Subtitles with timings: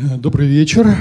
[0.00, 0.96] Добрый вечер.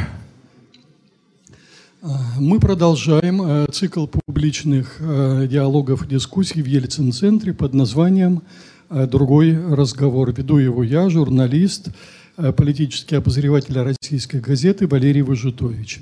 [2.40, 8.42] Мы продолжаем э, цикл публичных э, диалогов и дискуссий в Ельцин-центре под названием
[8.90, 10.34] э, «Другой разговор».
[10.34, 11.90] Веду его я, журналист,
[12.38, 16.02] политический обозреватель российской газеты Валерий Выжитович.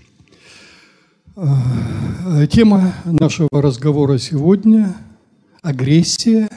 [2.50, 4.96] Тема нашего разговора сегодня–
[5.62, 6.48] агрессия,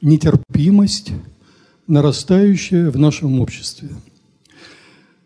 [0.00, 1.10] нетерпимость,
[1.88, 3.88] нарастающая в нашем обществе–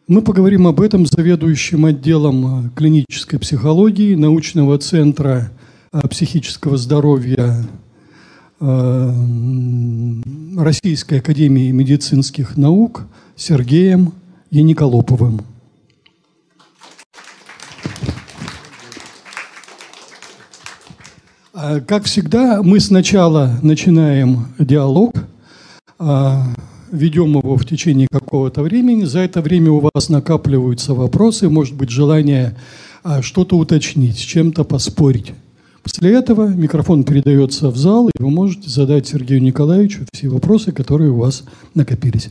[0.09, 5.51] мы поговорим об этом заведующим отделом клинической психологии научного центра
[5.93, 7.67] э, психического здоровья
[8.61, 9.13] э,
[10.57, 13.03] Российской академии медицинских наук
[13.35, 14.13] Сергеем
[14.51, 15.41] Яниколоповым.
[21.53, 25.17] Э, как всегда, мы сначала начинаем диалог
[26.91, 29.05] ведем его в течение какого-то времени.
[29.05, 32.57] За это время у вас накапливаются вопросы, может быть, желание
[33.03, 35.33] а, что-то уточнить, с чем-то поспорить.
[35.83, 41.13] После этого микрофон передается в зал, и вы можете задать Сергею Николаевичу все вопросы, которые
[41.13, 42.31] у вас накопились.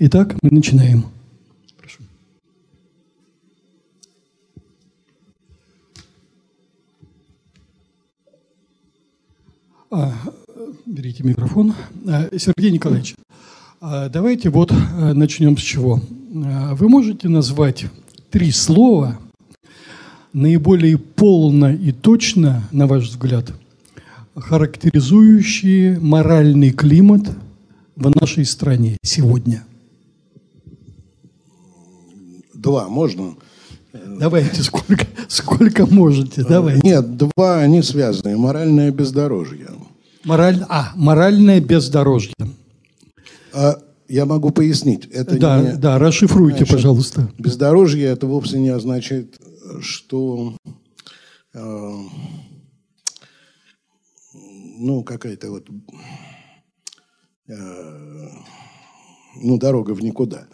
[0.00, 1.04] Итак, мы начинаем.
[1.78, 2.02] Прошу.
[9.90, 10.12] А,
[10.84, 11.74] берите микрофон.
[12.08, 13.14] А, Сергей Николаевич,
[13.80, 16.00] давайте вот э, начнем с чего.
[16.44, 17.86] А, вы можете назвать
[18.30, 19.18] три слова,
[20.32, 23.52] наиболее полно и точно, на ваш взгляд,
[24.34, 27.30] характеризующие моральный климат
[27.96, 29.64] в нашей стране сегодня?
[32.54, 33.34] Два, можно?
[33.92, 36.86] Давайте, сколько, сколько можете, давайте.
[36.86, 38.36] Нет, два, они связаны.
[38.36, 39.68] Моральное бездорожье.
[40.24, 42.34] Мораль, а, моральное бездорожье.
[43.56, 45.06] А я могу пояснить.
[45.06, 47.32] Это да, не, да, расшифруйте, значит, пожалуйста.
[47.38, 49.40] Бездорожье это вовсе не означает,
[49.80, 50.54] что
[51.54, 51.94] э,
[54.78, 55.70] ну какая-то вот
[57.48, 58.28] э,
[59.36, 60.48] ну дорога в никуда.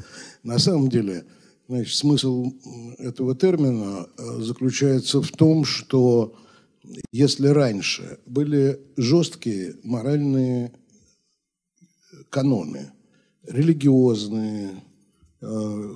[0.44, 1.24] На самом деле,
[1.68, 2.52] значит, смысл
[2.98, 6.36] этого термина э, заключается в том, что
[7.10, 10.72] если раньше были жесткие моральные
[12.30, 12.92] каноны,
[13.46, 14.82] религиозные,
[15.40, 15.94] э,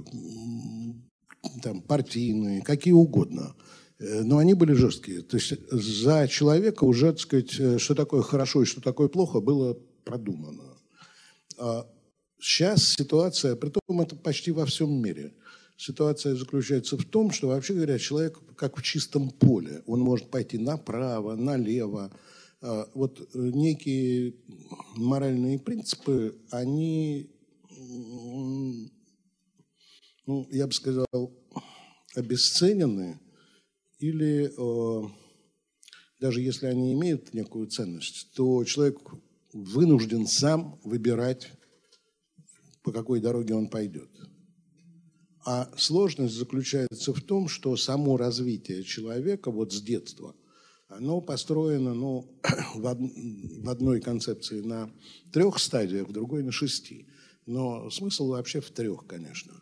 [1.63, 3.55] там, партийные, какие угодно.
[3.99, 5.23] Э, но они были жесткие.
[5.23, 9.41] То есть за человека уже, так сказать, э, что такое хорошо и что такое плохо,
[9.41, 10.75] было продумано.
[11.59, 11.87] А
[12.41, 15.33] сейчас ситуация, при том это почти во всем мире,
[15.77, 19.83] ситуация заключается в том, что, вообще говоря, человек как в чистом поле.
[19.87, 22.11] Он может пойти направо, налево,
[22.63, 24.35] а, вот некие
[24.97, 27.31] моральные принципы, они,
[30.27, 31.07] ну, я бы сказал,
[32.15, 33.21] обесценены,
[33.99, 35.09] или э,
[36.21, 38.99] даже если они имеют некую ценность, то человек
[39.53, 41.49] вынужден сам выбирать,
[42.83, 44.11] по какой дороге он пойдет.
[45.45, 50.35] А сложность заключается в том, что само развитие человека вот с детства–
[50.89, 52.29] оно построено ну,
[52.75, 52.99] в, од...
[52.99, 54.91] в одной концепции на
[55.33, 57.07] трех стадиях, в другой на шести.
[57.47, 59.53] Но смысл вообще в трех, конечно.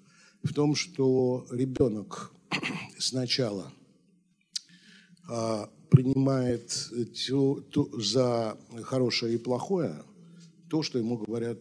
[0.45, 2.33] В том, что ребенок
[2.99, 3.73] сначала
[5.29, 6.69] а, принимает
[7.15, 10.05] тю, ту, за хорошее и плохое
[10.69, 11.59] то, что ему говорят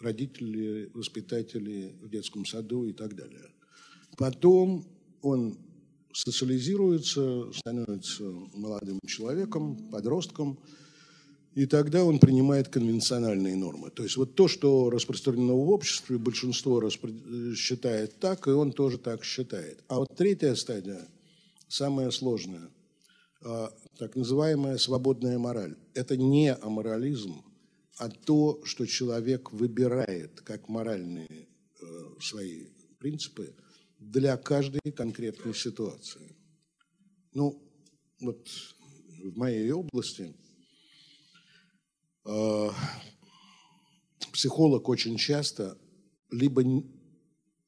[0.00, 3.50] родители, воспитатели в детском саду и так далее.
[4.16, 4.84] Потом
[5.20, 5.58] он
[6.12, 8.24] социализируется, становится
[8.54, 10.58] молодым человеком, подростком,
[11.54, 13.90] и тогда он принимает конвенциональные нормы.
[13.90, 17.10] То есть вот то, что распространено в обществе, большинство распро...
[17.54, 19.82] считает так, и он тоже так считает.
[19.88, 21.06] А вот третья стадия,
[21.68, 22.70] самая сложная,
[23.44, 25.76] а, так называемая свободная мораль.
[25.94, 27.42] Это не аморализм,
[27.98, 31.48] а то, что человек выбирает как моральные
[31.80, 31.84] э,
[32.20, 33.54] свои принципы–
[34.02, 36.36] для каждой конкретной ситуации.
[37.34, 37.62] Ну,
[38.20, 38.48] вот
[39.22, 40.34] в моей области
[44.32, 45.78] психолог очень часто
[46.30, 46.62] либо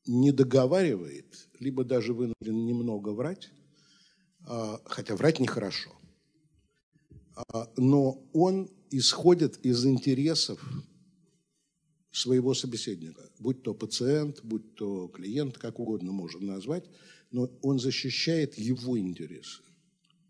[0.07, 3.51] не договаривает, либо даже вынужден немного врать,
[4.47, 5.91] э, хотя врать нехорошо.
[7.37, 10.63] Э, но он исходит из интересов
[12.11, 16.85] своего собеседника, будь то пациент, будь то клиент, как угодно можем назвать,
[17.31, 19.63] но он защищает его интересы.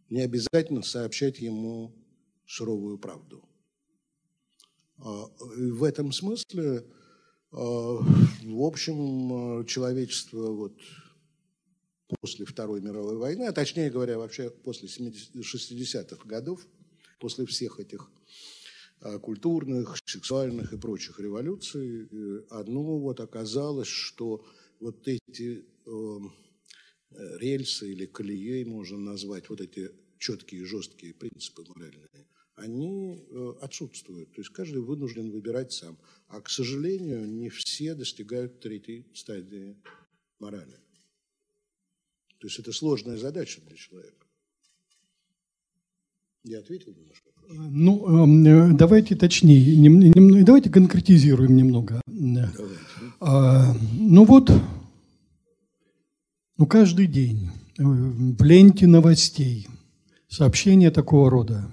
[0.09, 1.95] Не обязательно сообщать ему
[2.47, 3.47] суровую правду.
[4.99, 6.85] А, в этом смысле,
[7.53, 10.79] а, в общем, человечество вот
[12.21, 16.67] после Второй мировой войны, а точнее говоря, вообще после 60-х годов,
[17.19, 18.11] после всех этих
[19.01, 24.45] а, культурных, сексуальных и прочих революций, э, одно вот оказалось, что
[24.81, 26.33] вот эти эм,
[27.11, 34.33] рельсы или колеи, можно назвать, вот эти четкие, жесткие принципы моральные, они э, отсутствуют.
[34.33, 35.99] То есть каждый вынужден выбирать сам.
[36.29, 39.77] А, к сожалению, не все достигают третьей стадии
[40.39, 40.79] морали.
[42.39, 44.27] То есть это сложная задача для человека.
[46.45, 47.57] Я ответил на ваш вопрос?
[47.71, 52.03] Ну, эм, давайте точнее, нем, нем, давайте конкретизируем немного.
[52.07, 52.59] Давайте.
[53.21, 54.53] А, ну вот,
[56.59, 59.67] ну каждый день э, в ленте новостей
[60.29, 61.71] сообщения такого рода.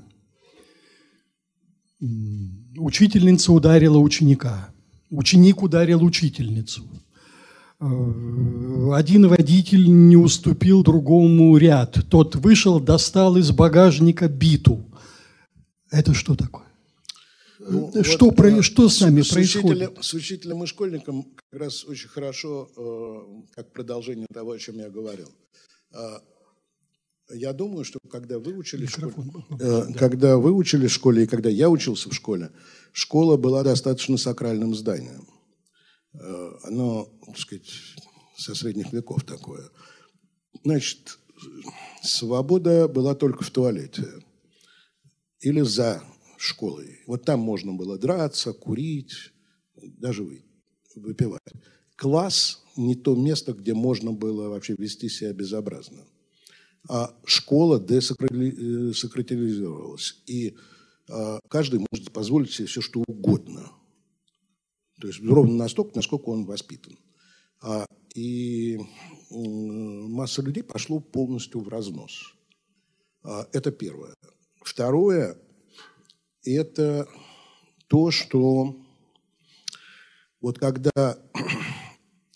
[2.78, 4.74] Учительница ударила ученика.
[5.10, 6.84] Ученик ударил учительницу.
[7.80, 12.00] Э, один водитель не уступил другому ряд.
[12.10, 14.86] Тот вышел, достал из багажника биту.
[15.92, 16.66] Это что такое?
[17.60, 19.90] Ну, что, вот, про, что с нами с, происходит?
[19.90, 24.78] Учителем, с учителем и школьником как раз очень хорошо, э, как продолжение того, о чем
[24.78, 25.30] я говорил.
[25.94, 26.18] Э,
[27.34, 29.94] я думаю, что когда вы учились в школе, э, да.
[29.94, 32.52] когда вы учились в школе и когда я учился в школе,
[32.92, 35.28] школа была достаточно сакральным зданием.
[36.14, 37.72] Э, оно, так сказать,
[38.38, 39.70] со средних веков такое.
[40.64, 41.20] Значит,
[42.04, 44.08] свобода была только в туалете
[45.40, 46.04] или за
[46.38, 47.02] школой.
[47.08, 49.32] Вот там можно было драться, курить,
[49.76, 50.28] даже
[50.96, 51.42] выпивать.
[51.96, 56.06] Класс– не то место, где можно было вообще вести себя безобразно.
[56.90, 60.24] А школа десакратилизировалась.
[60.26, 60.58] И
[61.10, 63.72] а, каждый может позволить себе все, что угодно–
[65.02, 66.98] то есть ровно настолько, насколько он воспитан.
[67.60, 68.80] А, и
[69.32, 72.36] масса людей пошло полностью в разнос.
[73.24, 74.14] А, это первое.
[74.64, 75.40] Второе–
[76.46, 77.08] это
[77.88, 78.76] то, что
[80.40, 80.92] вот когда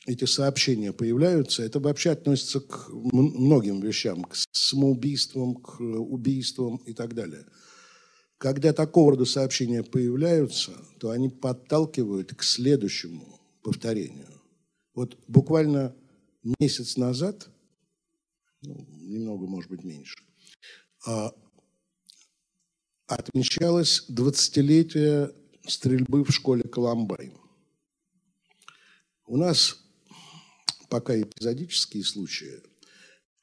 [0.05, 7.13] эти сообщения появляются, это вообще относится к многим вещам, к самоубийствам, к убийствам и так
[7.13, 7.45] далее–
[8.37, 14.41] когда такого рода сообщения появляются, то они подталкивают к следующему повторению.
[14.93, 15.95] Вот буквально
[16.59, 17.49] месяц назад,
[18.61, 20.17] ну, немного, может быть, меньше,
[21.05, 21.33] а,
[23.07, 25.33] отмечалось 20-летие
[25.67, 27.33] стрельбы в школе Коломбайн.
[29.25, 29.84] У нас
[30.89, 32.61] пока эпизодические случаи,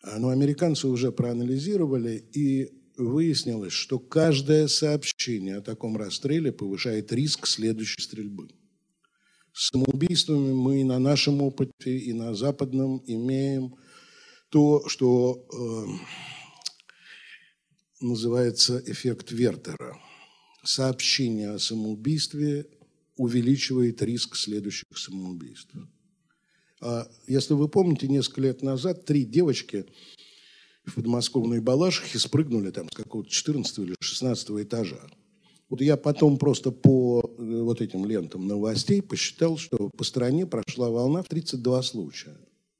[0.05, 8.03] но американцы уже проанализировали, и выяснилось, что каждое сообщение о таком расстреле повышает риск следующей
[8.03, 8.49] стрельбы.
[9.53, 13.75] С самоубийствами мы и на нашем опыте, и на западном имеем
[14.49, 16.05] то, что э,
[18.01, 19.99] называется эффект Вертера.
[20.65, 22.67] Сообщение о самоубийстве
[23.17, 25.75] увеличивает риск следующих самоубийств.
[26.83, 29.87] А если вы помните, несколько лет назад три девочки
[30.85, 35.01] в подмосковной Балашихе спрыгнули там с какого-то 14 или 16 этажа.
[35.69, 40.91] Вот я потом просто по э, вот этим лентам новостей посчитал, что по стране прошла
[40.91, 42.37] волна в 32 случая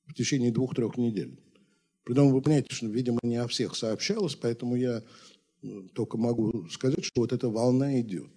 [0.07, 1.39] в течение двух-трех недель.
[2.05, 5.05] Притом вы понимаете, что, видимо, не о всех сообщалось, поэтому я
[5.63, 8.33] э, только могу сказать, что вот эта волна идет.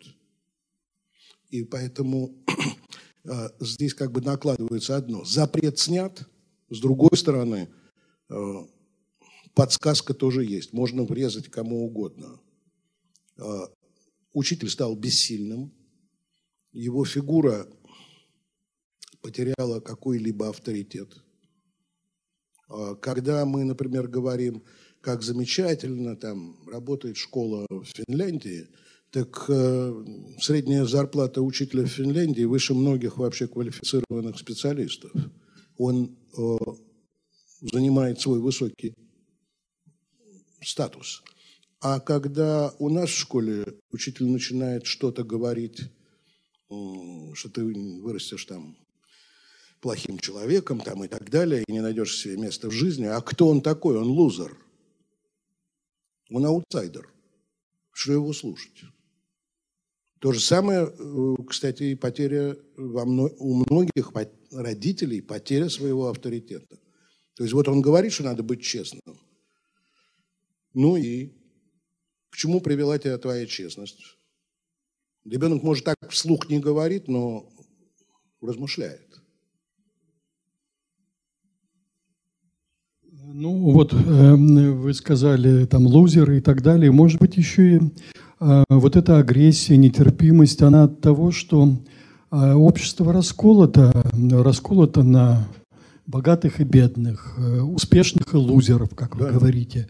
[1.50, 2.36] И поэтому
[3.60, 5.26] здесь как бы накладывается одно.
[5.26, 6.28] Запрет снят,
[6.70, 7.70] с другой стороны,
[9.54, 10.74] подсказка тоже есть.
[10.74, 12.40] Можно врезать кому угодно.
[13.38, 13.70] А,
[14.34, 15.74] учитель стал бессильным.
[16.72, 17.68] Его фигура
[19.22, 21.24] потеряла какой-либо авторитет.
[23.02, 24.64] Когда мы, например, говорим,
[25.02, 28.68] как замечательно там работает школа в Финляндии,
[29.16, 30.06] так э,
[30.42, 35.10] средняя зарплата учителя в Финляндии выше многих вообще квалифицированных специалистов.
[35.78, 36.58] Он э,
[37.62, 38.94] занимает свой высокий
[40.62, 41.24] статус.
[41.80, 45.84] А когда у нас в школе учитель начинает что-то говорить,
[46.68, 47.64] что ты
[48.02, 48.76] вырастешь там
[49.80, 53.48] плохим человеком там, и так далее, и не найдешь себе места в жизни, а кто
[53.48, 53.98] он такой?
[53.98, 54.58] Он лузер.
[56.32, 57.10] Он аутсайдер.
[57.94, 58.84] Что его слушать?
[60.26, 63.30] То же самое, э, кстати, и потеря во мно...
[63.38, 64.12] у многих
[64.52, 66.80] родителей, потеря своего авторитета.
[67.36, 69.04] То есть вот он говорит, что надо быть честным.
[70.74, 71.28] Ну и
[72.32, 74.00] к чему привела тебя твоя честность?
[75.26, 77.48] Ребенок, может, так вслух не говорит, но
[78.42, 79.22] размышляет.
[83.12, 86.92] Ну вот вы сказали там лузеры и так далее.
[86.92, 87.80] Может быть еще и
[88.70, 91.78] вот эта агрессия, нетерпимость, она от того, что
[92.32, 93.92] общество расколото,
[94.32, 95.48] расколото на
[96.06, 99.32] богатых и бедных, успешных и лузеров, как вы да.
[99.32, 99.88] говорите.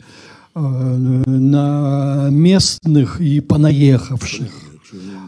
[0.55, 4.51] Э, на местных и понаехавших.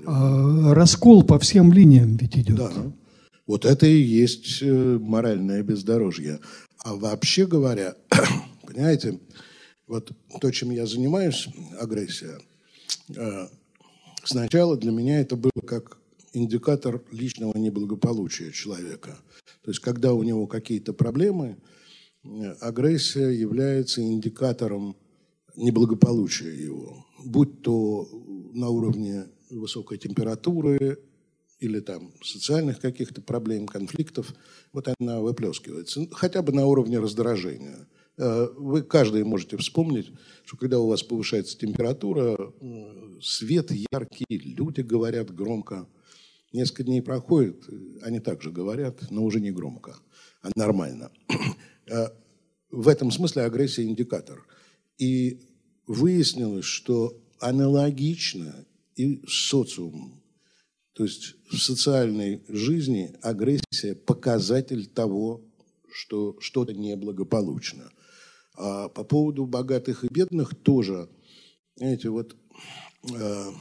[0.05, 2.55] Раскол по всем линиям ведь идет.
[2.55, 2.71] Да.
[3.45, 6.39] Вот это и есть э, моральное бездорожье.
[6.81, 7.95] А вообще говоря,
[8.65, 9.19] понимаете,
[9.85, 12.39] вот то, чем я занимаюсь, агрессия, э,
[14.23, 15.97] сначала для меня это было как
[16.33, 19.17] индикатор личного неблагополучия человека.
[19.63, 21.57] То есть, когда у него какие-то проблемы,
[22.59, 24.95] агрессия является индикатором
[25.55, 28.07] неблагополучия его, будь то
[28.53, 30.99] на уровне высокой температуры
[31.59, 34.33] или там социальных каких-то проблем, конфликтов,
[34.73, 36.07] вот она выплескивается.
[36.11, 37.87] Хотя бы на уровне раздражения.
[38.17, 40.11] Э, вы каждый можете вспомнить,
[40.45, 42.53] что когда у вас повышается температура,
[43.21, 45.87] свет яркий, люди говорят громко.
[46.53, 47.67] Несколько дней проходит,
[48.01, 49.97] они также говорят, но уже не громко,
[50.41, 51.11] а нормально.
[51.89, 52.09] Э,
[52.69, 54.45] в этом смысле агрессия индикатор.
[54.97, 55.39] И
[55.85, 58.65] выяснилось, что аналогично
[58.97, 60.21] и социум,
[60.91, 65.45] то есть в социальной жизни агрессия– показатель того,
[65.89, 67.89] что что-то неблагополучно.
[68.57, 71.09] А по поводу богатых и бедных тоже,
[71.75, 72.35] знаете, вот
[73.13, 73.51] э,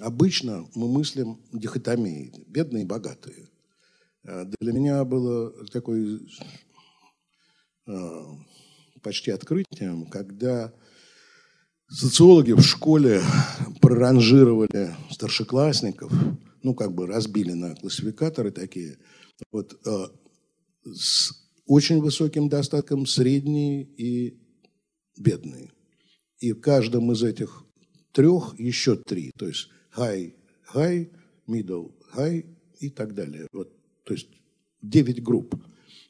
[0.00, 3.48] обычно мы мыслим дихотомией– бедные и богатые.
[4.24, 6.28] Э, для меня было такой
[7.86, 8.22] э,
[9.00, 10.74] почти открытием, когда
[11.88, 13.22] Социологи в школе
[13.80, 16.12] проранжировали старшеклассников,
[16.64, 18.98] ну, как бы разбили на классификаторы такие,
[19.52, 20.06] вот, э,
[20.92, 24.38] с очень высоким достатком средний и
[25.18, 25.70] бедный.
[26.38, 27.64] И в каждом из этих
[28.12, 30.34] трех еще три, то есть high,
[30.72, 31.10] high,
[31.46, 32.46] middle, high
[32.80, 33.46] и так далее.
[33.52, 33.72] Вот,
[34.04, 34.28] то есть
[34.80, 35.54] девять групп.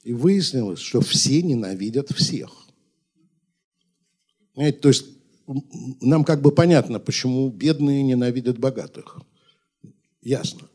[0.02, 2.68] И выяснилось, что все ненавидят всех.
[4.54, 5.06] Понимаете, то есть
[6.00, 9.20] нам как бы понятно, почему бедные ненавидят богатых.
[10.22, 10.68] Ясно.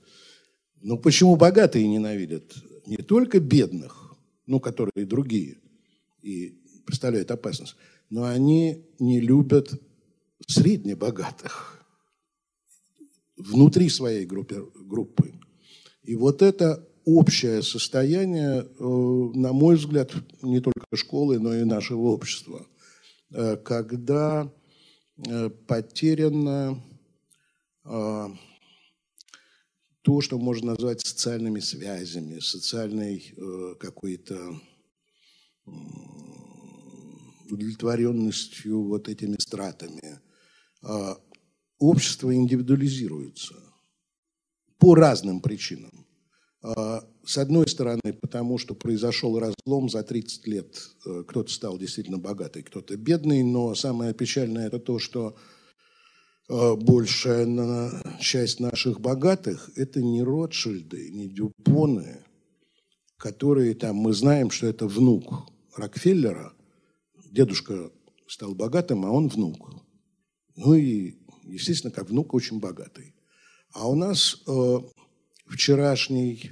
[0.82, 2.54] Но почему богатые ненавидят
[2.86, 4.01] не только бедных,
[4.52, 5.58] ну, которые другие,
[6.22, 7.76] и представляют опасность,
[8.10, 9.72] но они не любят
[10.48, 11.84] среднебогатых
[13.38, 15.34] внутри своей группы, группы.
[16.04, 22.10] И вот это общее состояние, э, на мой взгляд, не только школы, но и нашего
[22.10, 22.68] общества,
[23.32, 24.52] э, когда
[25.28, 26.82] Э, потеряно
[27.84, 28.32] а,
[30.02, 34.60] то, что можно назвать социальными связями, социальной э, какой-то
[37.52, 40.20] удовлетворенностью вот этими стратами.
[40.82, 41.18] А,
[41.80, 43.56] общество индивидуализируется
[44.78, 46.08] по разным причинам.
[46.64, 50.90] А, с одной стороны, потому что произошел разлом за 30 лет.
[51.06, 55.36] Э, кто-то стал действительно богатый, кто-то бедный, но самое печальное это то, что
[56.50, 57.46] э, большая
[58.22, 62.24] часть наших богатых– это не Ротшильды, не Дюпоны,
[63.18, 66.54] которые там, мы знаем, что это внук Рокфеллера,
[67.32, 67.92] дедушка
[68.28, 69.70] стал богатым, а он внук.
[70.56, 73.14] Ну и, естественно, как внук очень богатый.
[73.74, 74.78] А у нас э,
[75.48, 76.52] вчерашний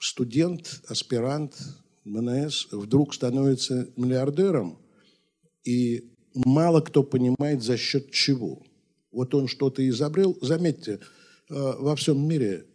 [0.00, 1.56] студент, аспирант
[2.04, 4.78] МНС вдруг становится миллиардером,
[5.64, 8.62] и мало кто понимает, за счет чего.
[9.18, 10.38] Вот он что-то изобрел.
[10.42, 11.00] Заметьте,
[11.50, 12.66] э, во всем мире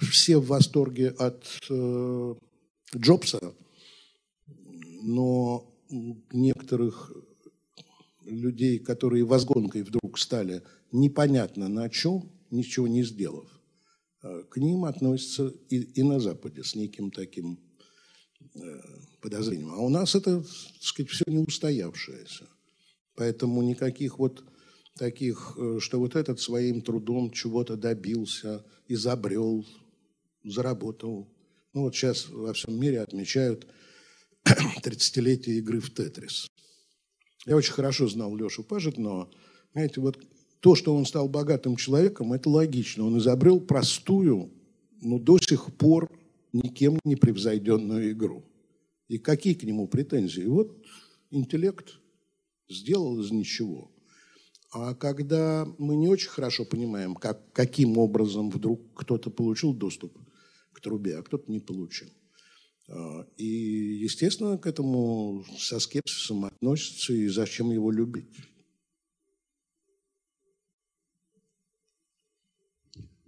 [0.00, 2.34] все в восторге от э,
[2.96, 3.54] Джобса,
[5.02, 5.72] но
[6.32, 7.12] некоторых
[8.24, 13.46] людей, которые возгонкой вдруг стали, непонятно на чем, ничего не сделав.
[14.24, 17.60] Э, к ним относятся и, и на Западе с неким таким
[19.20, 19.70] подозрением.
[19.70, 22.48] А у нас это, так сказать, все не устоявшееся.
[23.14, 24.42] Поэтому никаких вот
[24.98, 29.66] таких, э, что вот этот своим трудом чего-то добился, изобрел,
[30.44, 31.28] заработал.
[31.72, 33.66] Ну вот сейчас во всем мире отмечают
[34.44, 36.48] 30-летие игры в Тетрис.
[37.46, 39.30] Я очень хорошо знал Лешу Пажет, но,
[39.72, 40.18] знаете, вот
[40.60, 43.04] то, что он стал богатым человеком, это логично.
[43.04, 44.52] Он изобрел простую,
[45.00, 46.10] но до сих пор
[46.52, 48.44] никем не превзойденную игру.
[49.08, 50.44] И какие к нему претензии?
[50.44, 50.76] Вот
[51.30, 51.98] интеллект
[52.68, 53.91] сделал из ничего.
[54.72, 60.16] А когда мы не очень хорошо понимаем, как, каким образом вдруг кто-то получил доступ
[60.72, 62.08] к трубе, а кто-то не получил.
[62.88, 68.34] А, и естественно, к этому со скепсисом относятся, и зачем его любить.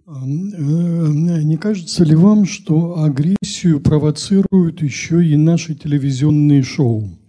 [0.07, 7.19] А, э, не кажется ли вам, что агрессию провоцируют еще и наши телевизионные шоу?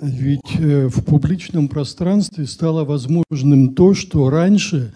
[0.00, 4.94] Ведь э, в публичном пространстве стало возможным то, что раньше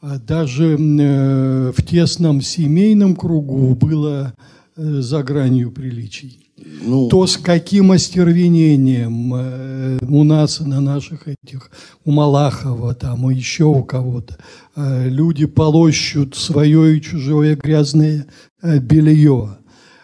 [0.00, 4.34] а, даже э, в тесном семейном кругу было
[4.76, 6.50] за гранью приличий
[6.82, 11.70] ну, то с каким остервенением э, у нас на наших этих,
[12.04, 14.36] у Малахова там, и еще у кого-то,
[14.76, 18.26] э, люди полощут свое и чужое грязное
[18.62, 19.56] э, белье.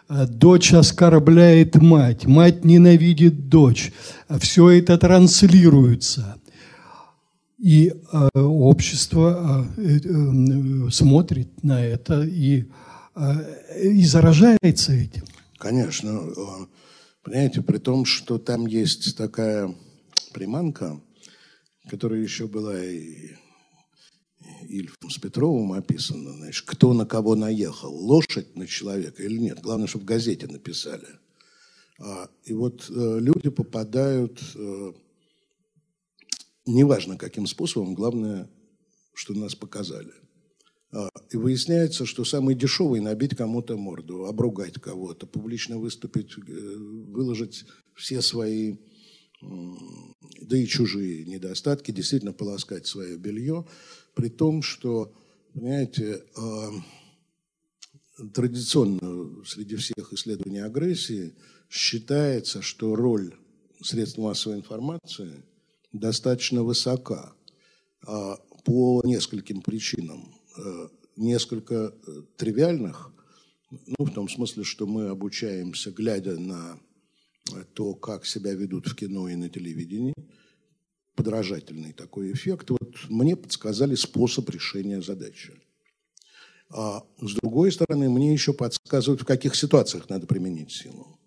[0.08, 3.92] Дочь оскорбляет мать, мать ненавидит дочь.
[4.38, 6.36] Все это транслируется.
[7.58, 12.66] И э, общество э, э, смотрит на это и,
[13.14, 15.24] э, и заражается этим.
[15.58, 16.10] Конечно.
[16.10, 16.66] Э,
[17.22, 19.74] понимаете, при том, что там есть такая
[20.34, 21.00] приманка,
[21.88, 23.30] которая еще была и
[24.66, 29.60] Ильфом с Петровым описана, значит, кто на кого наехал, лошадь на человека или нет.
[29.60, 31.06] Главное, чтобы в газете написали.
[31.98, 34.92] А, и вот э, люди попадают, э,
[36.66, 38.50] неважно каким способом, главное,
[39.14, 40.12] что нас показали.
[40.92, 47.64] А, и выясняется, что самый дешевый– набить кому-то морду, обругать кого-то, публично выступить, э, выложить
[47.94, 48.76] все свои,
[49.40, 53.66] да и чужие недостатки, действительно полоскать свое белье,
[54.16, 55.12] при том, что,
[55.52, 56.70] понимаете, а,
[58.32, 61.34] традиционно среди всех исследований агрессии
[61.68, 63.36] считается, что роль
[63.82, 65.44] средств массовой информации
[65.92, 67.34] достаточно высока
[68.06, 70.34] а, по нескольким причинам.
[70.56, 73.12] Э, несколько э, тривиальных,
[73.70, 76.80] ну, в том смысле, что мы обучаемся, глядя на
[77.74, 80.14] то, как себя ведут в кино и на телевидении,
[81.16, 82.70] подражательный такой эффект.
[82.70, 85.54] Вот мне подсказали способ решения задачи.
[86.70, 91.18] А с другой стороны, мне еще подсказывают, в каких ситуациях надо применить силу.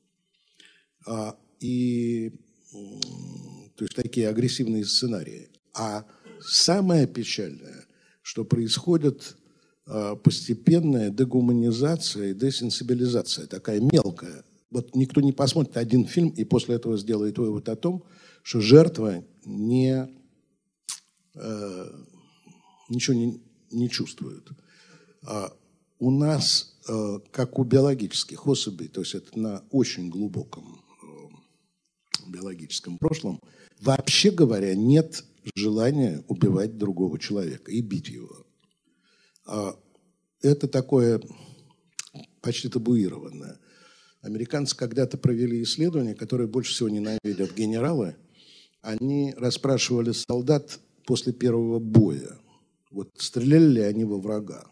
[1.06, 2.32] А, и
[2.72, 5.50] то есть такие агрессивные сценарии.
[5.74, 6.06] А
[6.40, 7.86] самое печальное,
[8.22, 9.38] что происходит
[9.86, 14.44] а, постепенная дегуманизация и десенсибилизация, такая мелкая.
[14.70, 18.04] Вот никто не посмотрит один фильм и после этого сделает вывод о том,
[18.44, 20.08] что жертва не,
[21.36, 21.86] э,
[22.90, 24.50] ничего не, не чувствует.
[25.24, 25.54] А
[26.00, 32.98] у нас, э, как у биологических особей, то есть это на очень глубоком э, биологическом
[32.98, 33.40] прошлом,
[33.82, 35.24] вообще говоря, нет
[35.56, 38.46] желание убивать другого человека и бить его.
[39.46, 39.78] А
[40.42, 41.22] это такое
[42.42, 43.60] почти табуированное.
[44.22, 48.16] Американцы когда-то провели исследование, которое больше всего ненавидят генералы.
[48.82, 52.38] Они расспрашивали солдат после первого боя,
[52.92, 54.66] вот стреляли ли они во врага.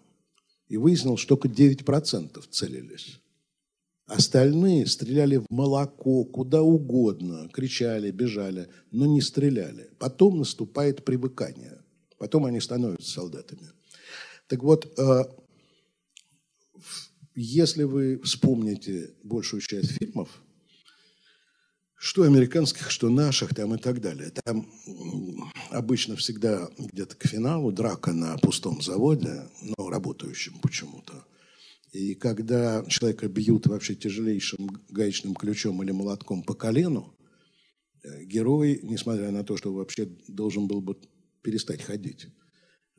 [0.69, 3.19] И выяснилось, что только 9% целились.
[4.05, 9.89] Остальные стреляли в молоко, куда угодно, кричали, бежали, но не стреляли.
[9.99, 11.81] Потом наступает привыкание.
[12.17, 13.69] Потом они становятся солдатами.
[14.47, 15.23] Так вот, э,
[17.35, 20.41] если вы вспомните большую часть фильмов,
[21.97, 24.31] что американских, что наших, там и так далее.
[24.43, 24.71] Там
[25.71, 31.25] обычно всегда где-то к финалу драка на пустом заводе, но работающем почему-то.
[31.91, 37.15] И когда человека бьют вообще тяжелейшим гаечным ключом или молотком по колену,
[38.03, 40.97] э, герой, несмотря на то, что вообще должен был бы
[41.41, 42.27] перестать ходить,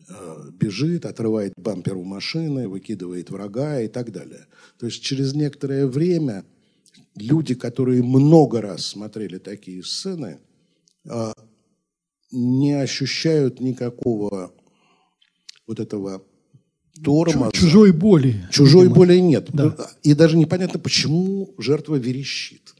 [0.09, 4.47] э, бежит, отрывает бампер у машины, выкидывает врага и так далее.
[4.79, 6.45] То есть через некоторое время
[7.21, 10.41] люди, которые много раз смотрели такие сцены,
[11.05, 11.33] э,
[12.31, 14.53] не ощущают никакого
[15.67, 16.25] вот этого
[17.03, 17.53] тормоза.
[17.53, 18.47] Чужой боли.
[18.51, 18.97] Чужой видимо.
[18.97, 19.51] боли нет.
[19.53, 19.77] Да.
[20.03, 22.75] И даже непонятно, почему жертва верещит.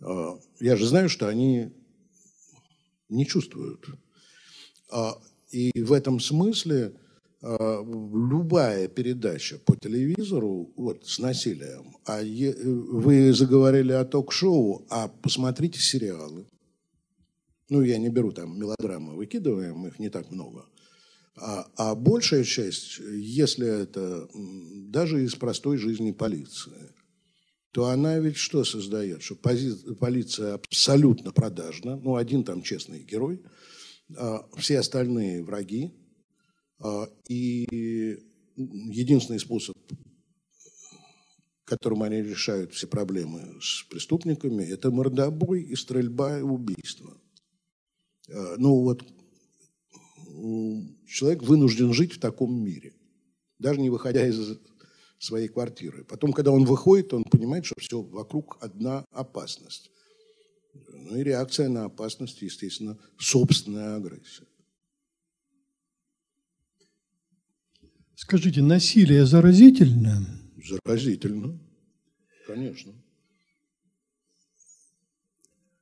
[0.00, 1.72] А, я же знаю, что они
[3.08, 3.86] не чувствуют.
[4.90, 5.18] А,
[5.50, 7.05] и в этом смысле а,
[7.46, 16.46] любая передача по телевизору вот, с насилием, а вы заговорили о ток-шоу, а посмотрите сериалы.
[17.68, 20.66] Ну, я не беру там мелодрамы, выкидываем, их не так много–
[21.38, 26.94] а, а большая часть, если это даже из простой жизни полиции,
[27.72, 29.22] то она ведь что создает?
[29.22, 31.96] Что полиция абсолютно продажна.
[31.96, 33.42] Ну, один там честный герой,
[34.16, 35.92] а все остальные враги.
[36.78, 38.18] А, и
[38.56, 39.76] единственный способ
[41.66, 47.20] которым они решают все проблемы с преступниками, это мордобой и стрельба и убийство.
[48.28, 49.02] Э, ну вот
[51.08, 52.94] человек вынужден жить в таком мире,
[53.58, 54.58] даже не выходя из
[55.18, 56.04] своей квартиры.
[56.04, 59.90] Потом, когда он выходит, он понимает, что все вокруг одна опасность.
[60.74, 64.45] Ну и реакция на опасность, естественно, собственная агрессия.
[68.16, 70.26] Скажите, насилие заразительно?
[70.66, 71.60] Заразительно,
[72.46, 72.92] конечно.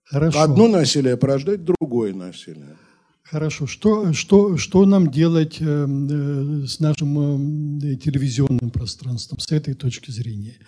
[0.02, 0.40] Хорошо.
[0.40, 2.76] Одно насилие порождает другое насилие.
[3.22, 3.66] Хорошо.
[3.68, 10.10] Что, что, что нам делать э, э, с нашим э, телевизионным пространством с этой точки
[10.10, 10.58] зрения?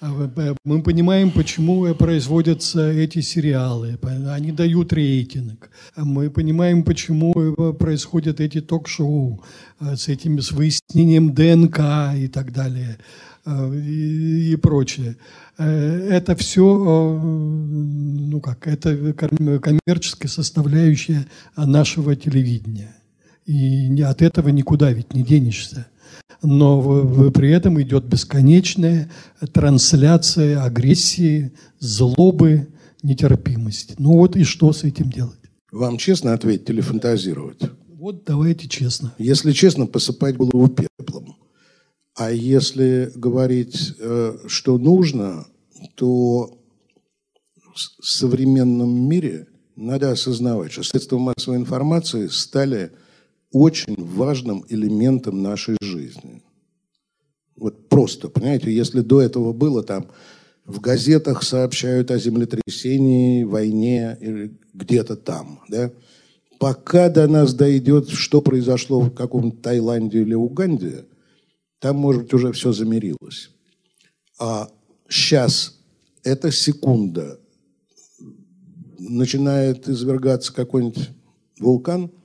[0.00, 3.98] А, мы понимаем, почему производятся эти сериалы.
[4.28, 5.70] Они дают рейтинг.
[5.96, 7.32] Мы понимаем, почему
[7.74, 9.42] происходят эти ток-шоу
[9.80, 11.80] с этим с выяснением ДНК
[12.16, 12.98] и так далее
[13.46, 15.16] и, и прочее.
[15.56, 16.64] Это все,
[17.20, 22.94] ну как, это коммерческая составляющая нашего телевидения.
[23.46, 25.86] И от этого никуда ведь не денешься
[26.42, 29.10] но при этом идет бесконечная
[29.52, 32.68] трансляция агрессии, злобы,
[33.02, 33.94] нетерпимости.
[33.98, 35.38] Ну вот и что с этим делать?
[35.70, 37.60] Вам честно ответить или фантазировать?
[37.88, 39.14] Вот давайте честно.
[39.18, 41.36] Если честно, посыпать голову пеплом.
[42.16, 45.46] А если говорить, э, что нужно,
[45.94, 46.58] то
[47.74, 52.92] в современном мире надо осознавать, что средства массовой информации стали
[53.52, 56.42] очень важным элементом нашей жизни.
[57.56, 60.08] Вот просто, понимаете, если до этого было там
[60.64, 65.90] в газетах сообщают о землетрясении, войне или где-то там, да,
[66.58, 71.06] пока до нас дойдет, что произошло в каком-то Таиланде или Уганде,
[71.78, 73.50] там, может быть, уже все замерилось.
[74.38, 74.68] А
[75.08, 75.80] сейчас
[76.22, 77.40] эта секунда
[78.98, 81.08] начинает извергаться какой-нибудь
[81.58, 82.12] вулкан–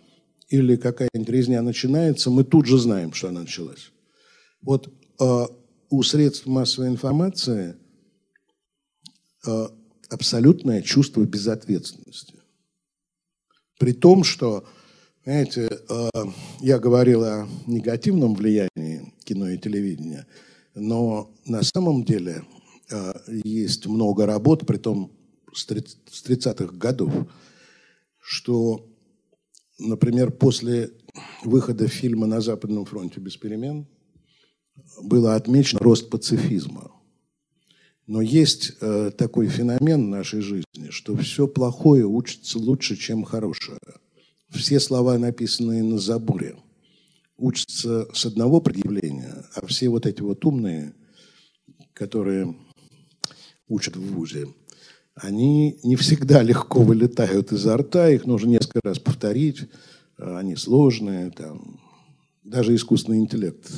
[0.53, 3.91] или какая-нибудь резня начинается, мы тут же знаем, что она началась.
[4.61, 4.87] Вот
[5.19, 5.45] э,
[5.89, 7.75] у средств массовой информации
[9.47, 9.67] э,
[10.11, 12.35] абсолютное чувство безответственности.
[13.79, 14.63] При том, что,
[15.23, 16.09] знаете, э,
[16.61, 20.27] я говорил о негативном влиянии кино и телевидения,
[20.75, 22.43] но на самом деле
[22.91, 23.13] э,
[23.43, 25.11] есть много работ, при том
[25.51, 27.11] с 30-х годов,
[28.19, 28.92] что
[29.79, 30.91] Например, после
[31.43, 33.87] выхода фильма «На Западном фронте без перемен»
[35.01, 36.91] было отмечен рост пацифизма.
[38.05, 43.79] Но есть э, такой феномен в нашей жизни, что все плохое учится лучше, чем хорошее.
[44.49, 46.57] Все слова, написанные на заборе,
[47.37, 50.93] учатся с одного предъявления, а все вот эти вот умные,
[51.93, 52.55] которые
[53.67, 54.47] учат в ВУЗе,
[55.15, 59.67] они не всегда легко вылетают изо рта, их нужно несколько раз повторить,
[60.17, 61.79] они сложные, там,
[62.43, 63.69] даже искусственный интеллект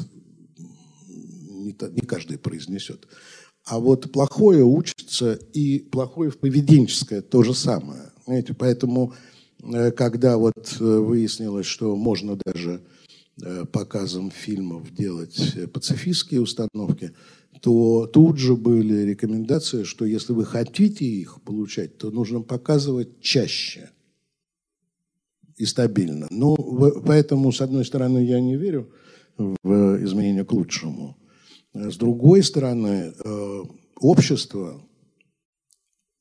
[1.65, 3.07] не, не каждый произнесет.
[3.65, 8.11] А вот плохое учится, и плохое в поведенческое то же самое.
[8.25, 9.13] Знаете, поэтому,
[9.63, 12.81] э, когда вот э, выяснилось, что можно даже
[13.41, 17.11] э, показом фильмов делать пацифистские установки,
[17.65, 23.89] то тут же были рекомендации, что если вы хотите их получать, то нужно показывать чаще
[25.57, 26.27] и стабильно.
[26.29, 26.55] Ну,
[27.07, 28.91] поэтому, с одной стороны, я не верю
[29.39, 31.17] в изменения к лучшему.
[31.73, 33.63] С другой стороны, э,
[33.99, 34.79] общество,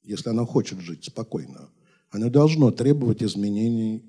[0.02, 1.68] если оно хочет жить спокойно,
[2.08, 4.02] оно должно требовать изменений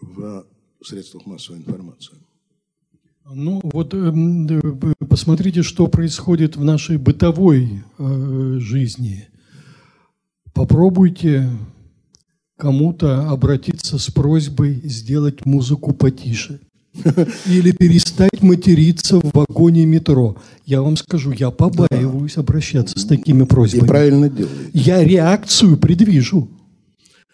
[0.00, 0.44] в
[0.82, 2.16] средствах массовой информации.
[3.32, 4.48] Ну вот эм,
[5.08, 9.28] посмотрите, что происходит в нашей бытовой э, жизни.
[10.52, 11.48] Попробуйте
[12.58, 16.58] кому-то обратиться с просьбой сделать музыку потише.
[17.46, 20.36] Или перестать материться в вагоне метро.
[20.66, 23.84] Я вам скажу, я побаиваюсь обращаться с такими просьбами.
[23.84, 24.70] И правильно делаете.
[24.74, 26.48] Я реакцию предвижу.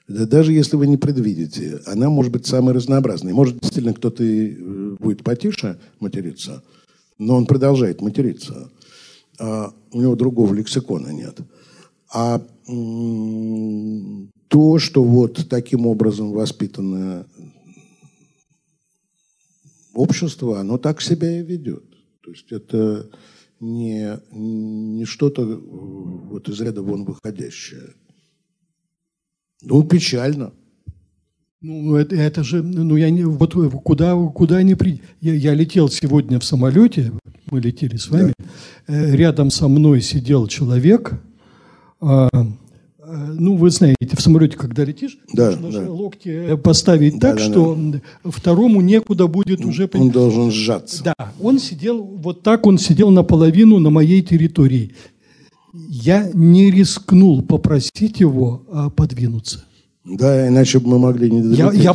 [0.09, 3.33] Да даже если вы не предвидите, она может быть самой разнообразной.
[3.33, 6.63] Может, действительно, кто-то э, будет потише материться,
[7.19, 8.71] но он продолжает материться.
[9.39, 11.39] А у него другого лексикона нет.
[12.13, 12.41] А
[14.49, 17.27] то, что вот таким образом воспитанное
[19.93, 21.85] общество, оно так себя и ведет.
[22.23, 23.11] То есть это
[23.61, 27.95] не, не что-то вот из ряда вон выходящее.
[29.67, 30.53] Ну, печально.
[31.61, 35.01] Ну, это, это же, ну, я не, вот куда, куда они при...
[35.21, 37.13] Я, я летел сегодня в самолете,
[37.51, 38.33] мы летели с вами,
[38.87, 39.17] да.
[39.17, 41.15] рядом со мной сидел человек,
[42.01, 42.47] а, а,
[43.03, 45.91] ну, вы знаете, в самолете, когда летишь, да, нужно да.
[45.91, 48.01] локти поставить да, так, да, что да.
[48.31, 49.91] второму некуда будет уже...
[49.95, 51.03] Он должен сжаться.
[51.03, 54.95] Да, он сидел, вот так он сидел наполовину на моей территории.
[55.89, 59.65] Я не рискнул попросить его а, подвинуться.
[60.05, 61.83] Да, иначе бы мы могли не долететь.
[61.83, 61.95] Я, я,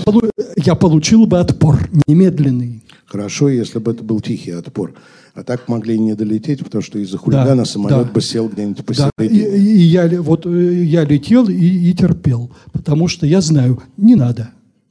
[0.58, 2.84] я получил бы отпор немедленный.
[3.06, 4.94] Хорошо, если бы это был тихий отпор.
[5.34, 8.12] А так могли не долететь, потому что из-за хулигана да, самолет да.
[8.12, 9.12] бы сел где-нибудь посередине.
[9.18, 13.82] Да, и, и я, вот, э, я летел и, и терпел, потому что я знаю,
[13.96, 14.50] не надо.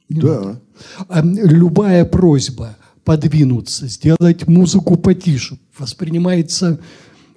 [0.09, 0.39] Не да.
[0.39, 0.61] Надо.
[1.09, 6.79] А, любая просьба подвинуться, сделать музыку потише, воспринимается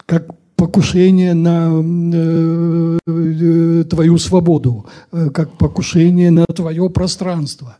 [0.06, 1.70] как покушение на
[2.14, 7.76] э, э, твою свободу, э, как покушение на твое пространство.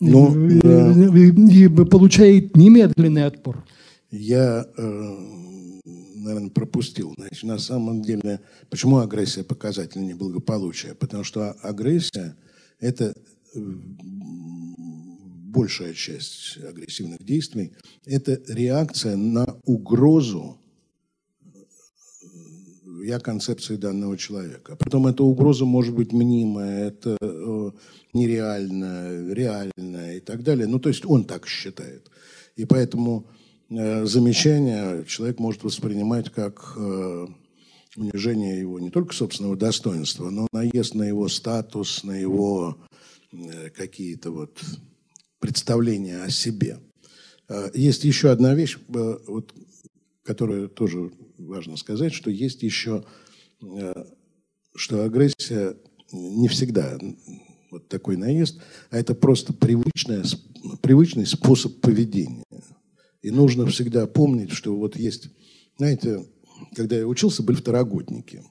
[0.00, 0.30] Ну,
[0.62, 0.92] да.
[0.92, 3.64] и, и получает немедленный отпор.
[4.10, 5.16] Я, э,
[6.16, 7.14] наверное, пропустил.
[7.16, 10.94] Значит, на самом деле, почему агрессия показатель неблагополучия?
[10.94, 12.36] Потому что агрессия–
[12.80, 13.14] это
[15.56, 17.72] большая часть агрессивных действий,
[18.04, 20.58] это реакция на угрозу
[23.02, 24.76] я концепции данного человека.
[24.76, 27.70] Потом эта угроза может быть мнимая, это э,
[28.12, 30.66] нереальная, реальная и так далее.
[30.66, 32.10] Ну, то есть он так считает.
[32.56, 33.26] И поэтому
[33.70, 37.26] э, замечание человек может воспринимать как э,
[37.96, 42.76] унижение его не только собственного достоинства, но наезд на его статус, на его
[43.74, 44.62] какие-то вот
[45.40, 46.78] представления о себе.
[47.74, 49.52] Есть еще одна вещь, вот,
[50.22, 53.04] которую тоже важно сказать, что есть еще,
[53.62, 54.04] э,
[54.74, 55.76] что агрессия
[56.12, 56.98] не всегда
[57.70, 60.24] вот такой наезд, а это просто привычная,
[60.82, 62.44] привычный способ поведения.
[63.22, 65.30] И нужно всегда помнить, что вот есть,
[65.78, 66.26] знаете,
[66.74, 68.42] когда я учился, были второгодники.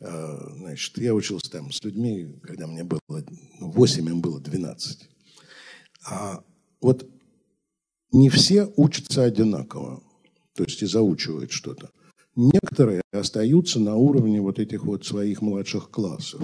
[0.00, 3.00] Э, значит, я учился там с людьми, когда мне было
[3.60, 5.08] 8, им было 12.
[6.06, 6.44] А
[6.80, 7.08] вот
[8.12, 10.02] не все учатся одинаково
[10.54, 11.90] то есть и заучивают что-то.
[12.36, 16.42] Некоторые остаются на уровне вот этих вот своих младших классов.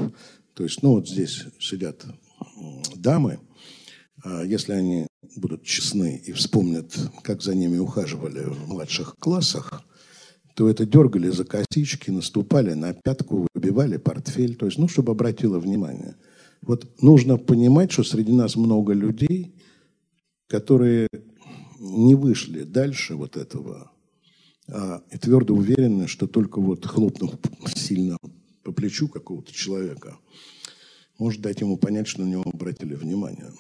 [0.55, 2.05] То есть, ну вот здесь сидят
[2.95, 3.41] дамы,
[4.23, 9.83] а если они будут честны и вспомнят, как за ними ухаживали в младших классах,
[10.55, 15.59] то это дергали за косички, наступали на пятку, выбивали портфель, то есть, ну, чтобы обратило
[15.59, 16.17] внимание.
[16.63, 19.55] Вот нужно понимать, что среди нас много людей,
[20.49, 21.09] которые
[21.79, 23.91] не вышли дальше вот этого
[25.13, 27.35] и твердо уверены, что только вот хлопнув
[27.75, 28.17] сильно
[28.63, 30.19] по плечу какого-то человека,
[31.19, 33.53] может дать ему понять, что на него обратили внимание.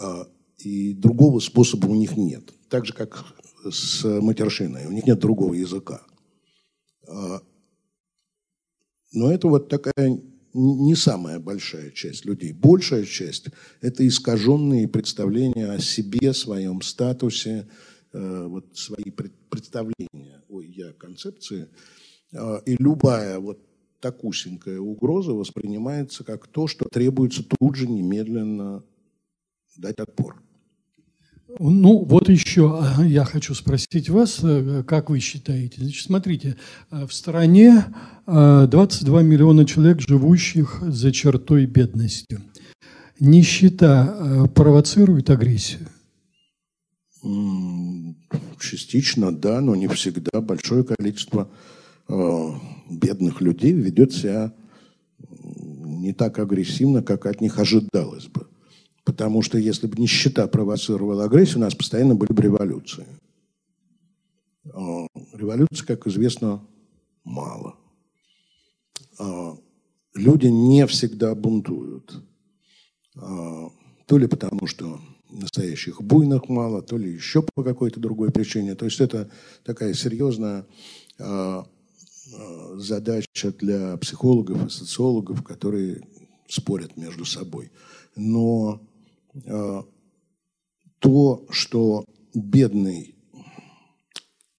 [0.00, 0.26] А,
[0.58, 2.52] и другого способа у них нет.
[2.68, 3.36] Так же, как
[3.70, 4.86] с матершиной.
[4.86, 6.02] У них нет другого языка.
[7.08, 7.42] А,
[9.12, 10.20] но это вот такая
[10.54, 12.52] не самая большая часть людей.
[12.52, 13.48] Большая часть–
[13.82, 17.66] это искаженные представления о себе, своем статусе,
[18.16, 19.10] Э, вот свои
[19.56, 21.68] представления о я-концепции,
[22.32, 23.58] э, и любая вот
[24.00, 28.82] такусенькая угроза воспринимается как то, что требуется тут же немедленно
[29.76, 30.42] дать отпор.
[31.58, 35.80] Ну, вот еще я хочу спросить вас, э, как вы считаете?
[35.80, 36.56] Значит, смотрите,
[36.90, 37.86] в стране
[38.26, 42.40] 22 миллиона человек, живущих за чертой бедности.
[43.18, 45.88] Нищета провоцирует агрессию?
[48.60, 50.40] Частично, да, но не всегда.
[50.40, 51.48] Большое количество
[52.08, 52.50] э,
[52.90, 54.52] бедных людей ведет себя
[55.28, 58.46] не так агрессивно, как от них ожидалось бы.
[59.04, 63.06] Потому что если бы нищета провоцировала агрессию, у нас постоянно были бы революции.
[64.64, 66.66] Э, революции, как известно,
[67.24, 67.76] мало.
[69.18, 69.52] Э,
[70.14, 72.22] люди не всегда бунтуют.
[73.16, 73.68] Э,
[74.06, 75.00] то ли потому, что
[75.36, 78.74] настоящих буйных мало, то ли еще по какой-то другой причине.
[78.74, 79.30] То есть это
[79.64, 80.66] такая серьезная
[81.18, 81.62] э,
[82.76, 86.02] задача для психологов и социологов, которые
[86.48, 87.70] спорят между собой.
[88.14, 88.80] Но
[89.44, 89.82] э,
[90.98, 93.14] то, что бедный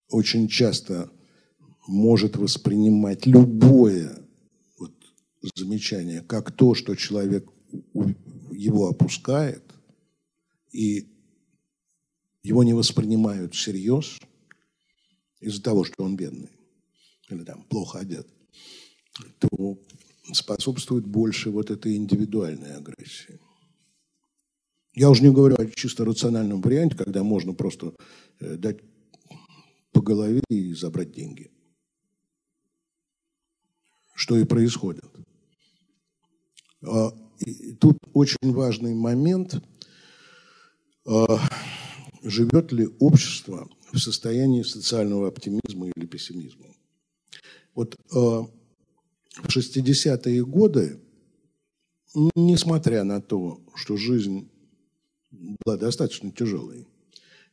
[0.09, 1.09] очень часто
[1.87, 4.19] может воспринимать любое
[4.77, 4.91] вот,
[5.55, 7.47] замечание как то, что человек
[8.51, 9.63] его опускает,
[10.71, 11.07] и
[12.43, 14.19] его не воспринимают всерьез
[15.39, 16.51] из-за того, что он бедный
[17.29, 18.27] или там плохо одет,
[19.39, 19.77] то
[20.33, 23.39] способствует больше вот этой индивидуальной агрессии.
[24.93, 27.93] Я уже не говорю о чисто рациональном варианте, когда можно просто
[28.39, 28.79] э, дать
[29.91, 31.51] по голове и забрать деньги.
[34.15, 35.05] Что и происходит.
[36.81, 39.63] А, и тут очень важный момент.
[41.07, 41.39] А,
[42.21, 46.65] живет ли общество в состоянии социального оптимизма или пессимизма?
[47.73, 50.99] Вот а, в 60-е годы,
[52.35, 54.49] несмотря на то, что жизнь
[55.31, 56.87] была достаточно тяжелой,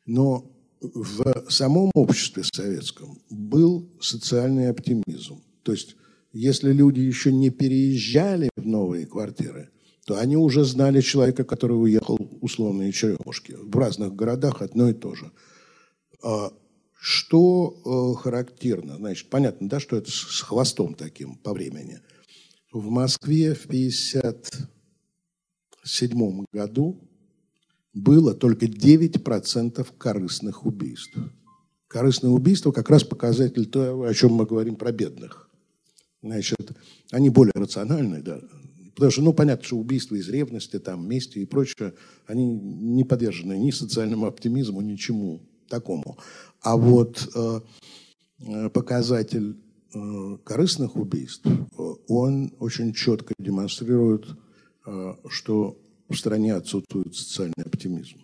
[0.04, 5.42] но в самом обществе советском был социальный оптимизм.
[5.62, 5.96] То есть,
[6.32, 9.70] если люди еще не переезжали в новые квартиры,
[10.06, 13.52] то они уже знали человека, который уехал условные черемушки.
[13.52, 15.30] В разных городах одно и то же.
[16.22, 16.52] А
[17.00, 18.96] что э, характерно?
[18.96, 22.00] Значит, понятно, да, что это с хвостом таким по времени.
[22.70, 27.00] В Москве в 1957 году
[27.94, 31.16] было только 9% корыстных убийств.
[31.88, 35.48] Корыстные убийства как раз показатель того, о чем мы говорим про бедных.
[36.22, 36.72] Значит,
[37.11, 38.42] они более рациональны, да.
[38.94, 41.94] Потому что, ну, понятно, что убийства из ревности, там, мести и прочее,
[42.26, 46.18] они не подвержены ни социальному оптимизму, ничему такому.
[46.61, 47.61] А вот э,
[48.40, 49.57] э показатель
[49.94, 51.46] э, корыстных убийств,
[52.09, 54.26] он очень четко демонстрирует,
[54.87, 55.76] э, что
[56.09, 58.23] в стране отсутствует социальный оптимизм.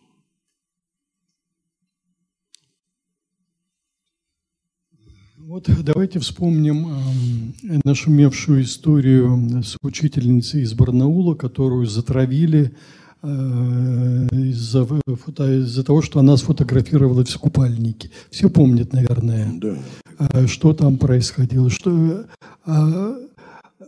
[5.46, 12.72] Вот давайте вспомним э, нашумевшую историю с учительницей из Барнаула, которую затравили
[13.22, 13.28] э,
[14.32, 18.10] из-за, из того, что она сфотографировалась в купальнике.
[18.30, 19.76] Все помнят, наверное, да.
[20.18, 21.70] э, что там происходило.
[21.70, 22.26] Что,
[22.66, 23.14] э,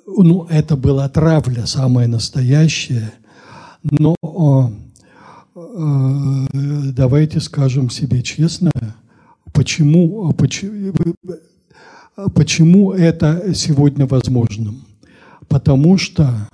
[0.07, 3.12] ну, это была травля самая настоящая.
[3.83, 4.17] Но
[5.55, 6.47] э,
[6.93, 8.71] давайте скажем себе честно,
[9.53, 10.93] почему, почему,
[12.35, 14.75] почему это сегодня возможно?
[15.49, 16.49] Потому что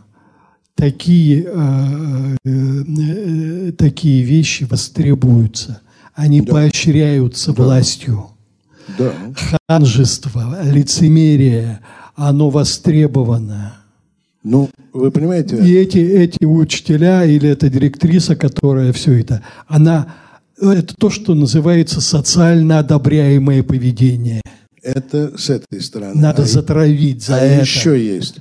[0.75, 5.81] такие, э, э, такие вещи востребуются,
[6.15, 6.53] они да.
[6.53, 7.63] поощряются да.
[7.63, 8.27] властью.
[8.97, 9.13] Да.
[9.69, 11.81] Ханжество, лицемерие,
[12.15, 13.75] оно востребовано.
[14.43, 15.57] Ну, вы понимаете...
[15.59, 20.15] И эти, эти учителя или эта директриса, которая все это, она...
[20.61, 24.43] Это то, что называется социально одобряемое поведение.
[24.83, 26.21] Это с этой стороны.
[26.21, 27.63] Надо а затравить за а это.
[27.63, 28.39] еще есть.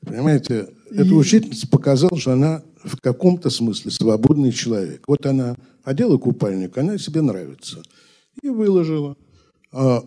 [0.00, 1.12] Понимаете, эта и...
[1.12, 5.02] учительница показала, что она в каком-то смысле свободный человек.
[5.06, 7.82] Вот она одела купальник, она себе нравится.
[8.42, 9.16] И выложила.
[9.72, 10.04] А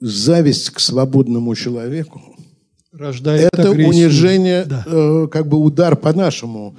[0.00, 2.22] зависть к свободному человеку
[2.92, 3.88] рождает это агрессию.
[3.88, 4.84] унижение, да.
[4.86, 6.76] э, как бы удар по нашему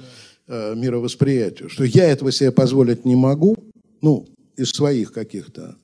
[0.48, 3.56] э, мировосприятию, что я этого себе позволить не могу,
[4.04, 5.78] ну, из своих каких-то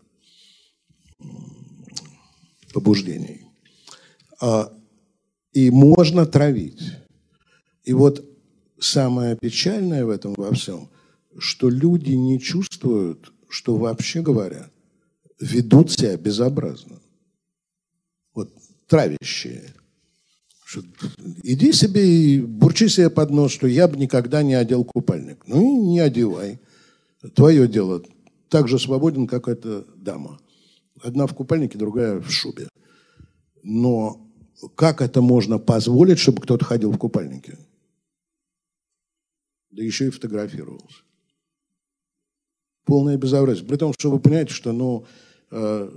[2.75, 3.47] побуждений.
[4.43, 4.71] А,
[5.55, 6.83] и можно травить.
[7.85, 8.23] И вот
[8.79, 10.91] самое печальное в этом во всем,
[11.39, 14.71] что люди не чувствуют, что вообще говоря,
[15.41, 17.01] ведут себя безобразно.
[18.35, 18.53] Вот
[18.87, 19.75] травящие–
[20.71, 20.83] что
[21.43, 25.43] иди себе и бурчи себе под нос, что я бы никогда не одел купальник.
[25.49, 26.61] Ну и не одевай.
[27.35, 28.03] Твое дело.
[28.49, 30.41] Так же свободен, как эта дама.
[31.03, 32.69] Одна в купальнике, другая в шубе.
[33.63, 34.27] Но
[34.75, 37.59] как это можно позволить, чтобы кто-то ходил в купальнике?
[39.71, 40.99] Да еще и фотографировался.
[42.85, 43.67] Полное безобразие.
[43.67, 45.07] При том, что вы понимаете, что ну,
[45.51, 45.91] э,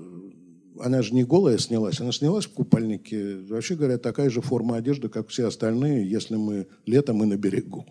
[0.79, 3.37] она же не голая снялась, она снялась в купальнике.
[3.47, 7.85] Вообще говоря, такая же форма одежды, как все остальные, если мы летом и на берегу.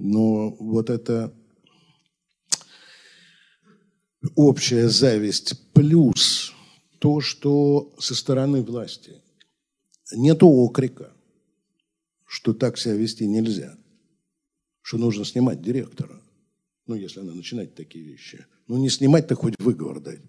[0.00, 1.32] Но вот это
[4.34, 6.52] общая зависть плюс
[6.98, 9.22] то, что со стороны власти
[10.12, 11.12] нет окрика,
[12.26, 13.76] что так себя вести нельзя,
[14.82, 16.20] что нужно снимать директора,
[16.86, 20.20] ну, если она начинает такие вещи– ну, не снимать-то хоть выговор дать.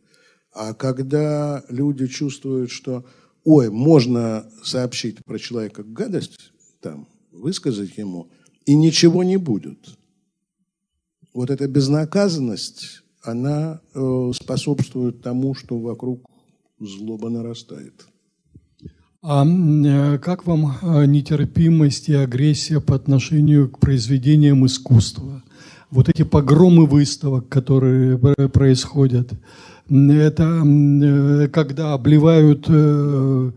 [0.51, 3.05] А когда люди чувствуют, что,
[3.43, 8.32] ой, можно сообщить про человека гадость, там, высказать ему,
[8.72, 9.80] и ничего не будет.
[11.34, 16.26] Вот эта безнаказанность, она э, способствует тому, что вокруг
[16.80, 18.07] злоба нарастает.
[19.22, 25.43] А э, как вам э, нетерпимость и агрессия по отношению к произведениям искусства?
[25.91, 29.34] вот эти погромы выставок, которые происходят.
[29.91, 33.51] Это э, когда обливают э,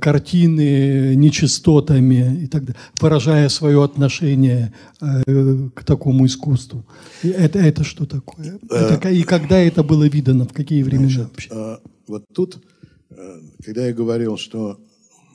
[0.00, 6.84] картины нечистотами и так далее, выражая свое отношение к такому искусству.
[7.22, 8.58] Это, это что такое?
[8.68, 11.78] Это, и когда это было видано, в какие времена Значит, вообще?
[12.08, 12.58] Вот тут,
[13.64, 14.80] когда я говорил, что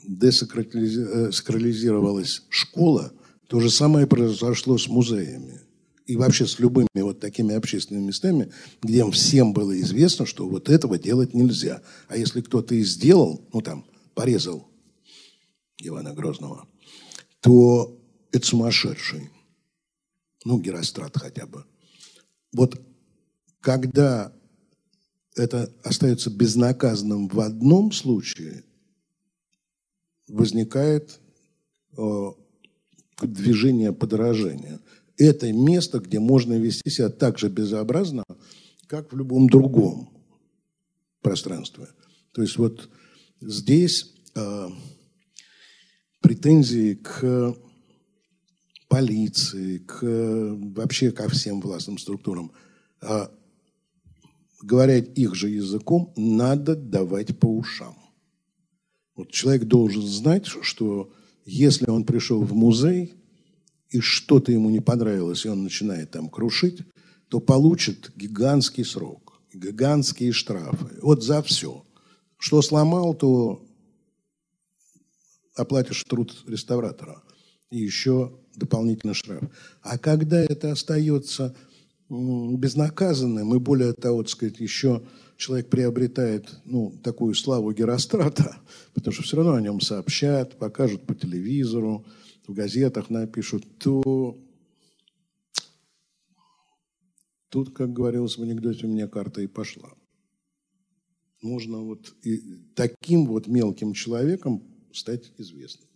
[0.06, 3.12] десакрализировалась школа,
[3.48, 5.63] то же самое произошло с музеями
[6.06, 8.52] и вообще с любыми вот такими общественными местами,
[8.82, 11.82] где всем было известно, что вот этого делать нельзя.
[12.08, 13.84] А если кто-то и сделал, ну там,
[14.14, 14.68] порезал
[15.78, 16.68] Ивана Грозного,
[17.40, 17.98] то
[18.32, 19.30] это сумасшедший.
[20.44, 21.64] Ну, Герострат хотя бы.
[22.52, 22.80] Вот
[23.60, 24.32] когда
[25.36, 28.62] это остается безнаказанным в одном случае,
[30.28, 31.18] возникает
[31.96, 32.32] э,
[33.22, 34.80] движение подражения–
[35.16, 38.24] это место, где можно вести себя так же безобразно,
[38.86, 40.10] как в любом другом
[41.22, 41.88] пространстве.
[42.32, 42.88] То есть вот
[43.40, 44.68] здесь э,
[46.20, 47.56] претензии к
[48.88, 52.52] полиции, к, вообще ко всем властным структурам,
[53.00, 53.28] э,
[54.62, 57.96] говоря их же языком, надо давать по ушам.
[59.16, 61.12] Вот человек должен знать, что
[61.44, 63.14] если он пришел в музей–
[63.94, 66.80] и что-то ему не понравилось, и он начинает там крушить,
[67.28, 70.98] то получит гигантский срок, гигантские штрафы.
[71.00, 71.84] Вот за все.
[72.36, 73.64] Что сломал, то
[75.54, 77.22] оплатишь труд реставратора.
[77.70, 79.44] И еще дополнительный штраф.
[79.80, 81.54] А когда это остается
[82.10, 85.04] безнаказанным, и более того, так сказать, еще
[85.36, 88.56] человек приобретает ну, такую славу Герострата,
[88.94, 92.04] потому что все равно о нем сообщат, покажут по телевизору,
[92.46, 94.38] в газетах напишут, то
[97.48, 99.90] тут, как говорилось в анекдоте, у меня карта и пошла.
[101.42, 102.40] Можно вот и
[102.74, 105.88] таким вот мелким человеком стать известным.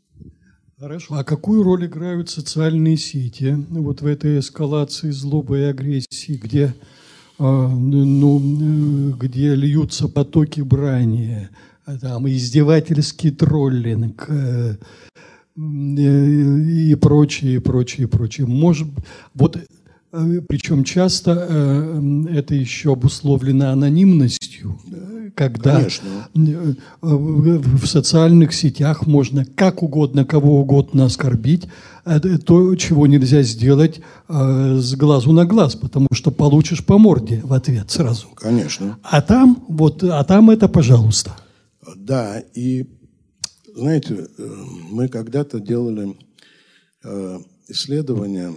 [0.79, 1.15] Хорошо.
[1.15, 6.75] А какую роль играют социальные сети вот в этой эскалации злобы и агрессии, где,
[7.39, 11.49] а, ну, где льются потоки брани,
[11.85, 14.77] а там издевательский троллинг, э,
[15.59, 18.47] и прочее, и прочее, и прочее.
[18.47, 18.89] Может,
[19.35, 19.57] вот,
[20.13, 24.79] э, причем часто э, это еще обусловлено анонимностью,
[25.35, 26.29] когда Конечно.
[26.37, 31.67] Э, в социальных сетях можно как угодно, кого угодно оскорбить,
[32.47, 37.91] то, чего нельзя сделать с глазу на глаз, потому что получишь по морде в ответ
[37.91, 38.29] сразу.
[38.35, 38.97] Конечно.
[39.03, 41.33] А там, вот, а там это пожалуйста.
[41.97, 42.87] Да, и
[43.79, 44.43] знаете, э,
[44.91, 46.17] мы когда-то делали
[47.05, 48.53] э, исследования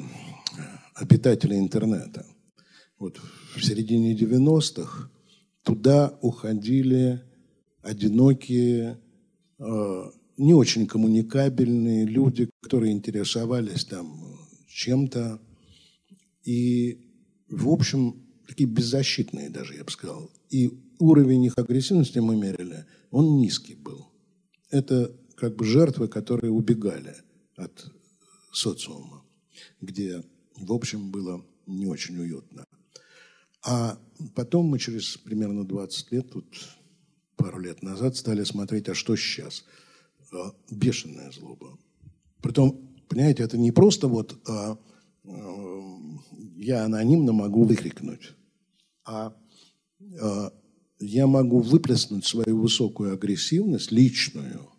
[0.96, 2.26] обитателей интернета.
[2.98, 3.20] Вот
[3.56, 5.10] в середине 90-х
[5.64, 7.22] туда уходили
[7.84, 9.00] одинокие,
[9.60, 10.04] э,
[10.38, 15.40] не очень коммуникабельные люди, которые интересовались там чем-то.
[16.44, 16.98] И,
[17.48, 20.32] в общем, такие беззащитные даже, я бы сказал.
[20.50, 24.11] И уровень их агрессивности мы мерили, он низкий был
[24.72, 27.16] это как бы жертвы, которые убегали
[27.56, 27.92] от
[28.52, 29.24] социума,
[29.82, 30.24] где,
[30.56, 32.66] в общем, было не очень уютно.
[33.64, 34.00] А
[34.36, 36.46] потом мы через примерно 20 лет, тут
[37.36, 39.66] пару лет назад, стали смотреть, а что сейчас?
[40.32, 41.78] А, бешеная злоба.
[42.42, 44.78] Притом, понимаете, это не просто вот а,
[45.26, 46.00] а,
[46.56, 48.32] я анонимно могу выкрикнуть,
[49.06, 49.36] а,
[50.20, 50.54] а
[51.02, 54.70] я могу выплеснуть свою высокую агрессивность, личную,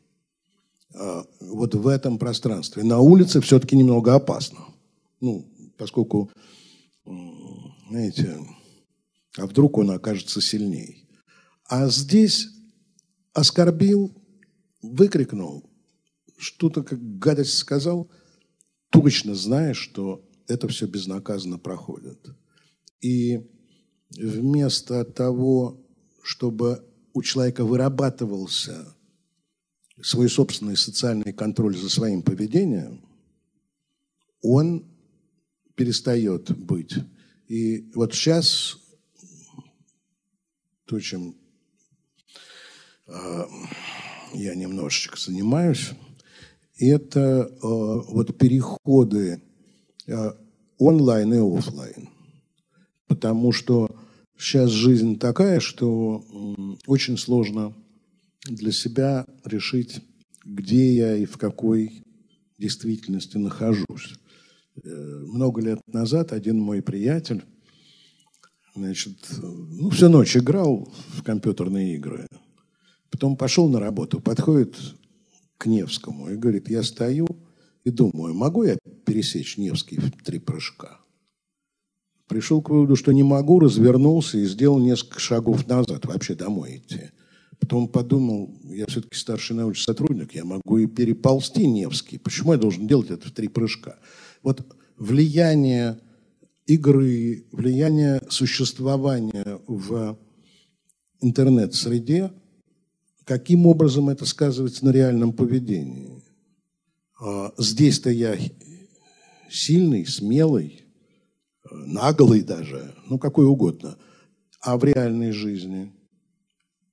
[0.94, 2.84] а, вот в этом пространстве.
[2.84, 4.60] На улице все-таки немного опасно.
[5.20, 5.46] Ну,
[5.76, 6.30] поскольку,
[7.88, 8.38] знаете,
[9.36, 11.08] а вдруг он окажется сильней.
[11.64, 12.48] А здесь
[13.32, 14.14] оскорбил,
[14.82, 15.70] выкрикнул,
[16.36, 18.10] что-то как гадость сказал,
[18.90, 22.28] точно зная, что это все безнаказанно проходит.
[23.00, 23.48] И
[24.10, 25.81] вместо того,
[26.22, 28.94] чтобы у человека вырабатывался
[30.00, 33.04] свой собственный социальный контроль за своим поведением,
[34.40, 34.86] он
[35.74, 36.94] перестает быть.
[37.48, 38.78] И вот сейчас
[40.86, 41.36] то, чем
[43.06, 43.44] э,
[44.34, 45.90] я немножечко занимаюсь,
[46.78, 49.42] это э, вот переходы
[50.06, 50.32] э,
[50.78, 52.08] онлайн и офлайн.
[53.06, 53.91] Потому что
[54.42, 56.24] Сейчас жизнь такая, что
[56.88, 57.72] очень сложно
[58.44, 60.00] для себя решить,
[60.44, 62.02] где я и в какой
[62.58, 64.14] действительности нахожусь.
[64.82, 64.88] Э,
[65.28, 67.44] много лет назад один мой приятель
[68.74, 72.26] Значит, ну, всю ночь играл в компьютерные игры.
[73.10, 74.76] Потом пошел на работу, подходит
[75.58, 77.28] к Невскому и говорит, я стою
[77.84, 81.01] и думаю, могу я пересечь Невский в три прыжка?
[82.32, 87.10] Пришел к выводу, что не могу, развернулся и сделал несколько шагов назад, вообще домой идти.
[87.60, 92.16] Потом подумал, я все-таки старший научный сотрудник, я могу и переползти Невский.
[92.16, 93.98] Почему я должен делать это в три прыжка?
[94.42, 94.66] Вот
[94.96, 96.00] влияние
[96.64, 100.18] игры, влияние существования в
[101.20, 102.32] интернет-среде,
[103.26, 106.24] каким образом это сказывается на реальном поведении.
[107.20, 108.38] А, здесь-то я
[109.50, 110.81] сильный, смелый,
[111.70, 113.96] наглый даже, ну какой угодно,
[114.60, 115.92] а в реальной жизни.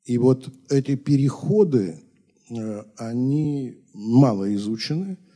[0.05, 2.01] И вот эти переходы,
[2.49, 5.17] э, они мало изучены–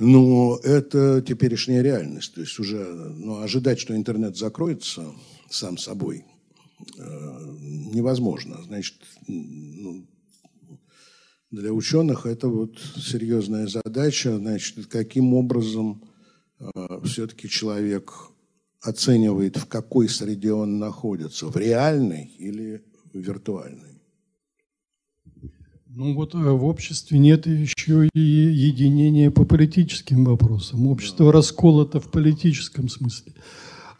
[0.00, 2.34] но это теперешняя реальность.
[2.34, 5.12] То есть уже ну, ожидать, что интернет закроется
[5.50, 6.24] сам собой,
[6.96, 7.56] э,
[7.92, 8.62] невозможно.
[8.64, 8.96] Значит,
[9.28, 10.06] ну,
[11.50, 14.38] для ученых это вот серьезная задача.
[14.38, 16.02] Значит, каким образом
[17.04, 18.12] все-таки человек
[18.82, 22.82] оценивает, в какой среде он находится, в реальной или
[23.12, 24.00] в виртуальной.
[25.92, 30.86] Ну вот э, в обществе нет еще и единения по политическим вопросам.
[30.86, 31.32] Общество да.
[31.32, 33.32] расколото в политическом смысле.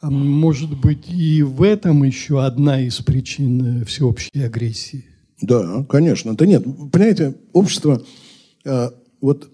[0.01, 5.05] А может быть, и в этом еще одна из причин э, всеобщей агрессии?
[5.43, 6.37] Да, конечно.
[6.37, 8.03] Да нет, понимаете, общество,
[8.65, 8.91] э,
[9.21, 9.51] вот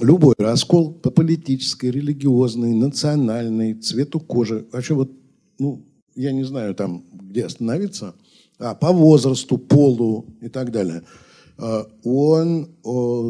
[0.00, 5.10] любой раскол по политической, религиозной, национальной, цвету кожи, вообще вот,
[5.58, 5.84] ну,
[6.14, 8.14] я не знаю там, где остановиться,
[8.58, 11.02] а по возрасту, полу и так далее–
[11.58, 12.74] Э, он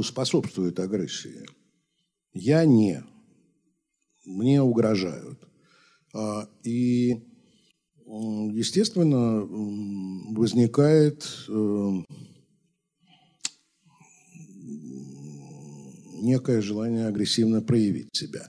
[0.04, 1.46] способствует агрессии.
[2.32, 3.02] Я не.
[4.24, 5.38] Мне угрожают.
[6.14, 7.22] А, и,
[8.06, 9.46] естественно,
[10.34, 11.46] возникает
[16.24, 18.48] некое желание агрессивно проявить себя.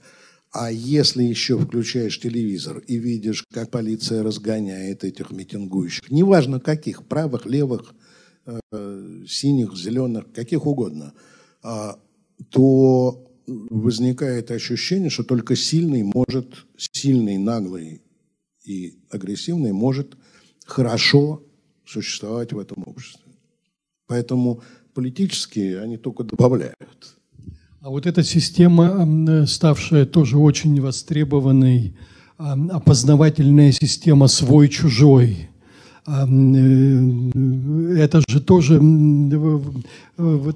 [0.51, 7.45] А если еще включаешь телевизор и видишь, как полиция разгоняет этих митингующих, неважно каких, правых,
[7.45, 7.93] левых,
[8.47, 11.13] Э, синих, зеленых, каких угодно,
[11.63, 11.99] а,
[12.49, 18.03] то возникает ощущение, что только сильный может, сильный, наглый
[18.63, 20.15] и агрессивный может
[20.63, 21.43] хорошо
[21.85, 23.31] существовать в этом обществе.
[24.05, 24.61] Поэтому
[24.93, 27.14] политические они только добавляют.
[27.85, 31.93] А вот эта система, ставшая тоже очень востребованной,
[32.39, 35.49] опознавательная система свой-чужой–
[36.07, 36.25] э,
[37.97, 38.79] это же тоже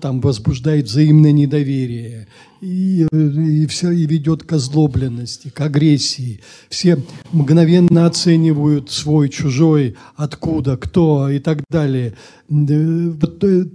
[0.01, 2.27] там возбуждает взаимное недоверие
[2.61, 6.41] и, и все и ведет к озлобленности, к агрессии.
[6.69, 6.97] Все
[7.32, 12.15] мгновенно оценивают свой, чужой, откуда, кто и так далее.
[12.49, 13.11] Э,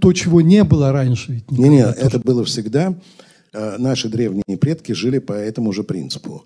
[0.01, 1.41] то, чего не было раньше.
[1.49, 2.95] Не, не, это было всегда.
[3.55, 6.45] Э, наши древние предки жили по этому же принципу.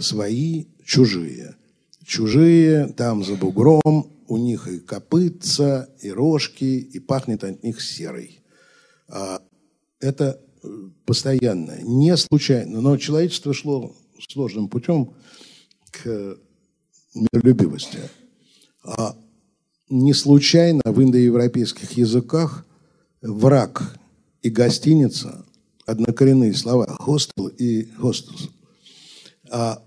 [0.00, 1.56] Свои, чужие.
[2.04, 8.40] Чужие там за бугром, у них и копытца, и рожки, и пахнет от них серой.
[9.08, 9.40] А,
[10.00, 10.68] это э,
[11.06, 12.80] постоянно, не случайно.
[12.80, 13.94] Но человечество шло
[14.28, 15.14] сложным путем
[15.90, 16.36] к
[17.14, 18.00] миролюбивости.
[18.82, 19.16] А
[19.88, 22.66] не случайно в индоевропейских языках
[23.22, 23.98] враг
[24.42, 25.46] и гостиница–
[25.86, 28.50] однокоренные слова– хостел и хостус.
[29.50, 29.82] А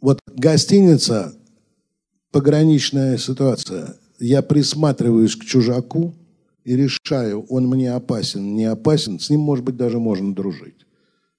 [0.00, 1.34] вот гостиница
[2.30, 3.96] пограничная ситуация.
[4.18, 6.14] Я присматриваюсь к чужаку
[6.64, 10.86] и решаю, он мне опасен, не опасен, с ним, может быть, даже можно дружить.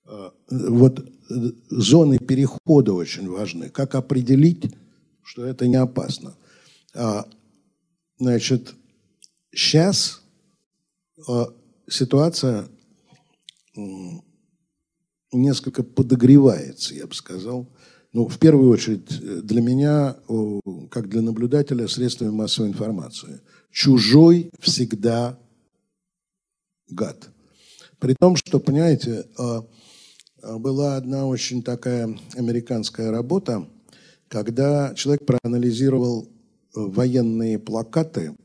[0.06, 1.34] А, вот э,
[1.70, 3.70] зоны перехода очень важны.
[3.70, 4.74] Как определить,
[5.24, 6.36] что это не опасно?
[6.94, 7.26] А,
[8.18, 8.74] значит,
[9.54, 10.22] сейчас
[11.28, 11.54] а,
[11.88, 12.68] ситуация
[15.32, 17.68] несколько подогревается, я бы сказал,
[18.14, 20.18] ну, в первую очередь, э, для меня,
[20.90, 23.40] как для наблюдателя, средствами массовой информации.
[23.72, 25.40] Чужой всегда
[26.90, 27.30] гад.
[28.00, 29.66] При том, что, понимаете, а,
[30.42, 33.70] а, была одна очень такая американская работа,
[34.28, 36.28] когда человек проанализировал э,
[36.74, 38.36] военные плакаты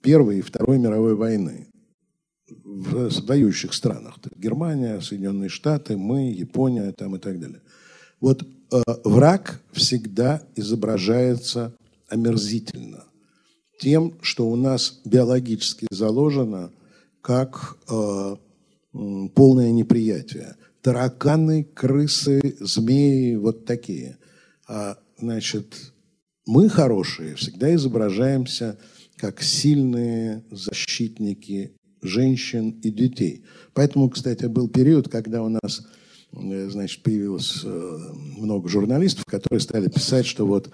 [0.00, 1.68] Первой и Второй мировой войны
[2.82, 4.18] в воюющих странах.
[4.36, 7.60] Германия, Соединенные Штаты, мы, Япония там и так далее.
[8.20, 8.44] Вот
[8.74, 11.76] Э, враг всегда изображается
[12.08, 13.04] омерзительно.
[13.78, 16.72] Тем, что у нас биологически заложено
[17.20, 18.36] как э,
[18.92, 20.56] полное неприятие.
[20.82, 24.18] Тараканы, крысы, змеи, вот такие.
[24.66, 25.92] А, значит,
[26.46, 28.76] мы хорошие всегда изображаемся
[29.16, 33.44] как сильные защитники женщин и детей.
[33.72, 35.86] Поэтому, кстати, был период, когда у нас
[36.32, 37.98] э, значит, появилось э,
[38.38, 40.70] много журналистов, которые стали писать, что вот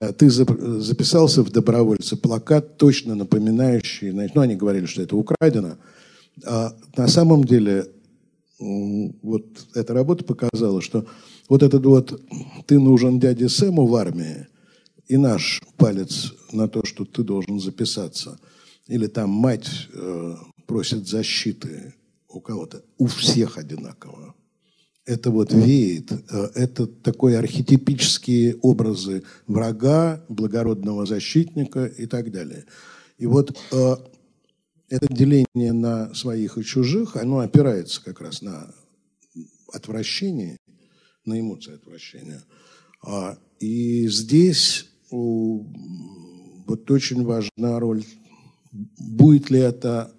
[0.00, 5.76] э, ты записался в добровольцы, плакат, точно напоминающий, значит, ну, они говорили, что это украдено.
[6.44, 7.86] А на самом деле,
[8.58, 11.06] вот эта работа показала, что
[11.48, 12.20] вот этот вот
[12.66, 14.46] «ты нужен дяде Сэму в армии»
[15.08, 18.38] и наш палец на то, что ты должен записаться,
[18.86, 19.88] или там мать
[20.66, 21.94] просит защиты
[22.28, 24.34] у кого-то, у всех одинаково.
[25.04, 32.64] Это вот веет, э, это такой архетипические образы врага, благородного защитника и так далее.
[33.18, 33.96] И вот э,
[34.88, 38.74] это деление на своих и чужих, оно опирается как раз на
[39.72, 40.56] отвращение,
[41.24, 42.42] на эмоции отвращения.
[43.02, 48.04] А, и здесь вот очень важна роль,
[48.72, 50.12] будет ли это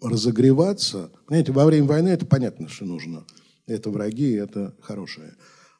[0.00, 1.10] разогреваться.
[1.26, 3.26] Знаете, во время войны это понятно, что нужно.
[3.66, 5.36] Это враги, это хорошее.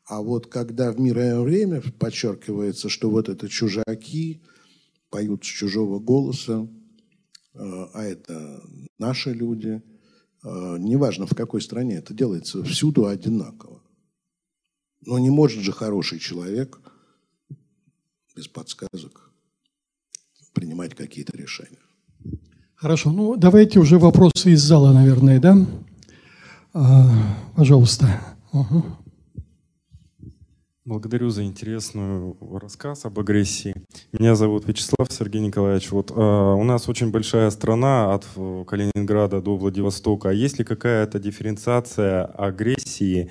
[0.07, 4.43] А вот когда в мирное время подчеркивается, что вот это чужаки
[5.11, 6.69] поют с чужого голоса,
[7.55, 8.63] э, а это
[8.99, 9.83] наши люди,
[10.45, 13.83] э, неважно в какой стране, это делается всюду одинаково.
[15.05, 16.81] Но не может же хороший человек
[18.35, 19.31] без подсказок
[20.53, 21.79] принимать какие-то решения.
[22.81, 25.57] Хорошо, ну давайте уже вопросы из зала, наверное, да?
[26.73, 27.11] А,
[27.57, 28.21] пожалуйста.
[28.53, 28.85] Угу.
[30.85, 33.75] Благодарю за интересный рассказ об агрессии.
[34.13, 35.91] Меня зовут Вячеслав Сергей Николаевич.
[35.91, 38.25] Вот э, у нас очень большая страна от
[38.69, 40.29] Калининграда до Владивостока.
[40.29, 43.29] А есть ли какая-то дифференциация агрессии э,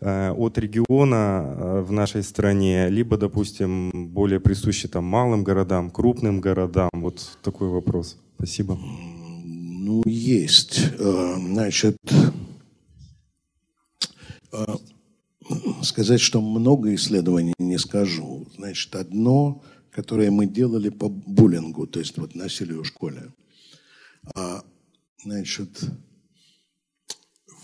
[0.00, 6.90] от региона э, в нашей стране, либо, допустим, более присущи там малым городам, крупным городам?
[6.92, 8.18] Вот такой вопрос.
[8.36, 8.78] Спасибо.
[9.86, 10.80] Ну, есть.
[10.98, 11.96] Э, значит,
[14.52, 14.76] э,
[15.82, 18.46] сказать, что много исследований не скажу.
[18.56, 23.32] Значит, одно, которое мы делали по буллингу, то есть вот насилию в школе.
[24.34, 24.62] А,
[25.22, 25.84] значит,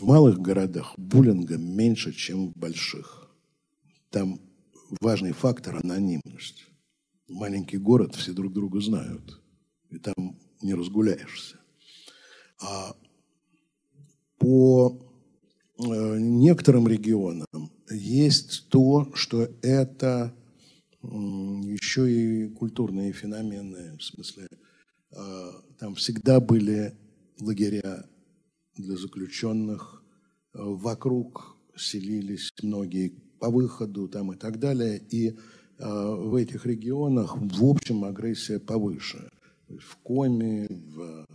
[0.02, 3.30] в малых городах буллинга меньше, чем в больших.
[4.10, 4.40] Там
[5.00, 6.66] важный фактор– анонимность.
[7.28, 9.40] Маленький город, все друг друга знают.
[9.90, 11.60] И там не разгуляешься.
[12.60, 12.96] А
[14.38, 14.98] по
[15.78, 20.34] э, некоторым регионам есть то, что это
[21.02, 24.48] еще и культурные феномены, в смысле,
[25.12, 26.96] э, там всегда были
[27.40, 28.04] лагеря
[28.82, 30.02] для заключенных,
[30.54, 35.36] э, вокруг селились многие по выходу там и так далее, и
[35.78, 39.28] в этих регионах в общем агрессия повыше–
[39.78, 41.26] в Коми, в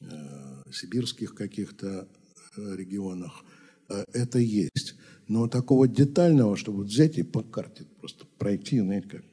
[0.00, 2.08] э, сибирских каких-то
[2.56, 3.44] э, регионах.
[3.88, 4.94] Э, это есть.
[5.28, 9.24] Но такого детального, чтобы взять и по карте просто пройти, знаете, как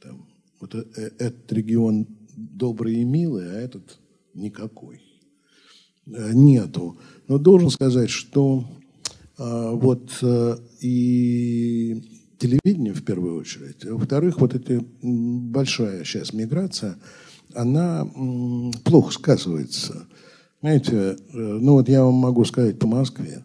[0.00, 0.28] там,
[0.60, 2.06] вот э, э этот регион
[2.36, 3.98] добрый и милый, а этот
[4.34, 5.00] никакой.
[6.06, 6.96] Э, нету.
[7.28, 8.64] Но должен сказать, что
[9.38, 12.02] э, вот э, и
[12.38, 16.96] телевидение в первую очередь, а во-вторых, вот эта большая сейчас миграция–
[17.54, 18.06] она
[18.84, 20.06] плохо сказывается.
[20.60, 23.44] Знаете, ну вот я вам могу сказать по Москве.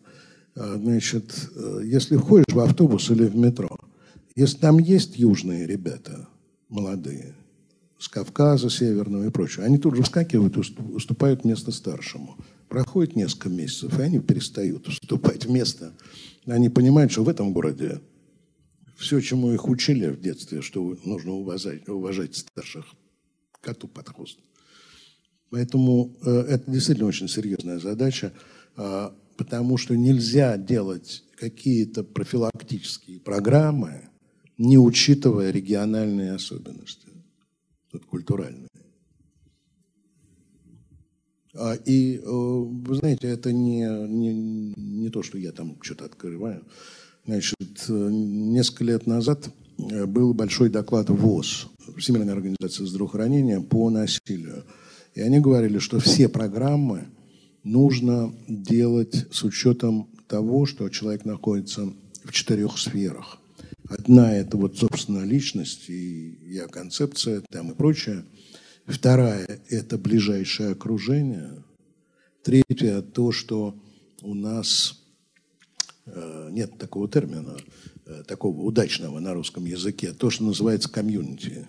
[0.55, 1.51] Значит,
[1.83, 3.69] если входишь в автобус или в метро,
[4.35, 6.27] если там есть южные ребята,
[6.69, 7.35] молодые,
[7.99, 10.59] с Кавказа, Северного и прочего, они тут же вскакивают и
[10.93, 12.37] уступают место старшему.
[12.69, 15.93] Проходит несколько месяцев, и они перестают уступать место.
[16.45, 17.99] Они понимают, что в этом городе
[18.95, 22.85] все, чему их учили в детстве, что нужно уважать, уважать старших,
[23.61, 24.39] коту под хвост.
[25.49, 28.33] Поэтому э, это действительно очень серьезная задача,
[28.77, 34.09] э, потому что нельзя делать какие-то профилактические программы,
[34.57, 37.08] не учитывая региональные особенности,
[37.91, 38.69] вот культуральные.
[41.55, 44.33] А, и э, вы знаете, это не, не,
[44.75, 46.63] не то, что я там что-то открываю.
[47.25, 51.67] Значит, несколько лет назад был большой доклад ВОЗ
[51.97, 54.63] Всемирной организации здравоохранения по насилию.
[55.15, 57.07] И они говорили, что все программы
[57.63, 61.91] нужно делать с учетом того, что человек находится
[62.23, 63.38] в четырех сферах.
[63.89, 68.23] Одна– это вот, собственно, личность и я концепция там и прочее.
[68.85, 71.63] Вторая– это ближайшее окружение.
[72.43, 73.75] Третье– то, что
[74.21, 75.01] у нас
[76.05, 77.57] э, нет такого термина,
[78.05, 81.67] э, такого удачного на русском языке, то, что называется комьюнити.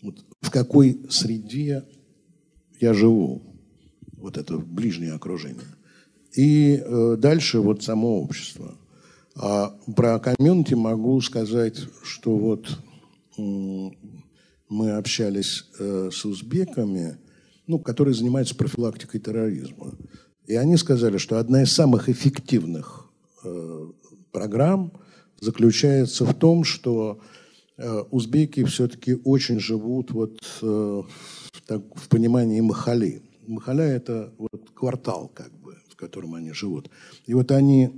[0.00, 1.84] Вот в какой среде
[2.80, 3.42] я живу,
[4.12, 5.76] вот это ближнее окружение.
[6.34, 8.78] И э, дальше вот само общество.
[9.40, 12.78] А про комьюнити могу сказать, что вот
[13.36, 17.18] мы общались э, с узбеками,
[17.68, 19.94] ну, которые занимаются профилактикой терроризма.
[20.46, 23.10] И они сказали, что одна из самых эффективных
[23.44, 23.86] э,
[24.32, 24.92] программ
[25.40, 27.20] заключается в том, что
[27.76, 33.22] э, узбеки все-таки очень живут вот так, в понимании махали.
[33.46, 36.90] Махаля– это вот квартал, как бы, в котором они живут.
[37.26, 37.92] И вот они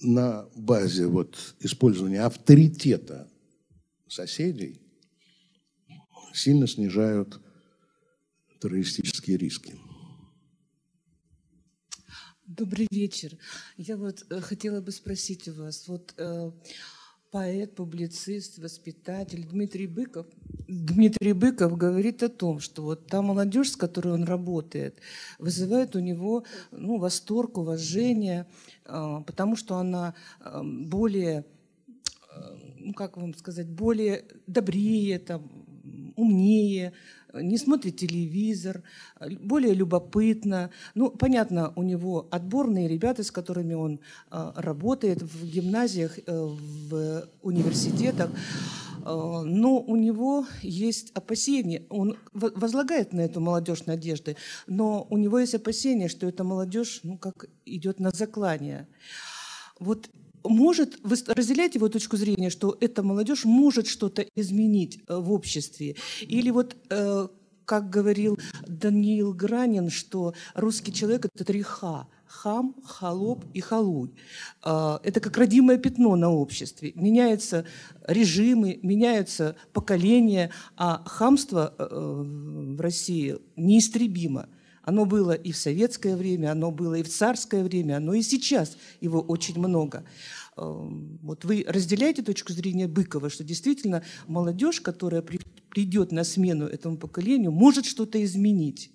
[0.00, 3.28] на базе вот использования авторитета
[4.08, 4.80] соседей
[6.32, 7.40] сильно снижают
[8.60, 9.74] террористические риски.
[12.46, 13.36] Добрый вечер.
[13.76, 16.52] Я вот э, хотела бы спросить у вас, вот э,
[17.30, 20.26] поэт, публицист, воспитатель Дмитрий Быков,
[20.68, 25.00] Дмитрий Быков говорит о том, что вот та молодежь, с которой он работает,
[25.38, 28.46] вызывает у него ну, восторг, уважение,
[28.84, 31.44] э, потому что она э, более,
[32.34, 35.65] э, ну как вам сказать, более добрее, там,
[36.16, 36.92] умнее,
[37.42, 38.82] не смотрит телевизор,
[39.40, 40.70] более любопытно.
[40.94, 44.00] Ну, понятно, у него отборные ребята, с которыми он
[44.30, 51.82] э, работает в гимназиях, э, в университетах, э, но у него есть опасения.
[51.90, 54.36] Он возлагает на эту молодежь надежды,
[54.66, 58.88] но у него есть опасения, что эта молодежь, ну, как идет на заклание.
[59.78, 60.08] Вот
[60.48, 65.96] может, вы разделяете его точку зрения, что эта молодежь может что-то изменить э, в обществе?
[66.22, 67.28] Или вот э,
[67.64, 74.14] как говорил Даниил Гранин, что русский человек– это три ха– хам, холоп и халуй.
[74.64, 76.92] Э, это как родимое пятно на обществе.
[76.94, 77.64] Меняются
[78.06, 84.48] режимы, меняются поколения, а хамство в России неистребимо.
[84.86, 88.76] Оно было и в советское время, оно было и в царское время, оно и сейчас
[89.00, 90.04] его очень много.
[90.56, 95.22] Эм, вот вы разделяете точку зрения Быкова, что действительно молодежь, которая
[95.70, 98.92] придет на смену этому поколению, может что-то изменить?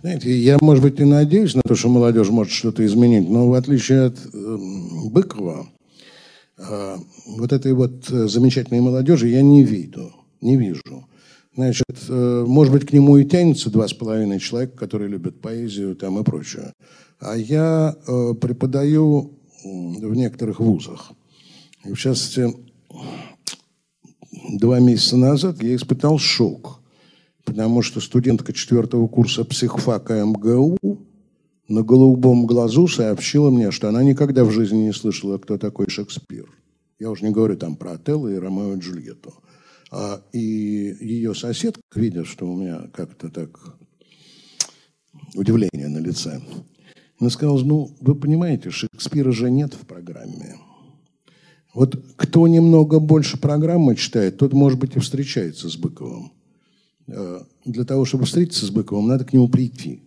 [0.00, 3.54] Знаете, я, может быть, и надеюсь на то, что молодежь может что-то изменить, но в
[3.54, 4.58] отличие от э,
[5.10, 5.66] Быкова,
[6.56, 6.96] э,
[7.26, 11.08] вот этой вот э, замечательной молодежи я не виду, не вижу.
[11.56, 15.96] Значит, э, может быть, к нему и тянется два с половиной человека, которые любят поэзию
[15.96, 16.74] там и прочее.
[17.18, 19.32] А я э, преподаю
[19.64, 21.12] в некоторых вузах.
[21.84, 22.54] И в частности,
[24.50, 26.80] два месяца назад я испытал шок,
[27.46, 30.76] потому что студентка четвертого курса психфака МГУ
[31.68, 36.50] на голубом глазу сообщила мне, что она никогда в жизни не слышала, кто такой Шекспир.
[36.98, 39.34] Я уже не говорю там про Отелло и Ромео и Джульетту.
[39.98, 40.38] А, и
[41.00, 43.78] ее соседка, видя, что у меня как-то так
[45.34, 46.42] удивление на лице,
[47.18, 50.56] она сказала, ну, вы понимаете, Шекспира же нет в программе.
[51.72, 56.32] Вот кто немного больше программы читает, тот, может быть, и встречается с Быковым.
[57.08, 60.02] А, для того, чтобы встретиться с Быковым, надо к нему прийти.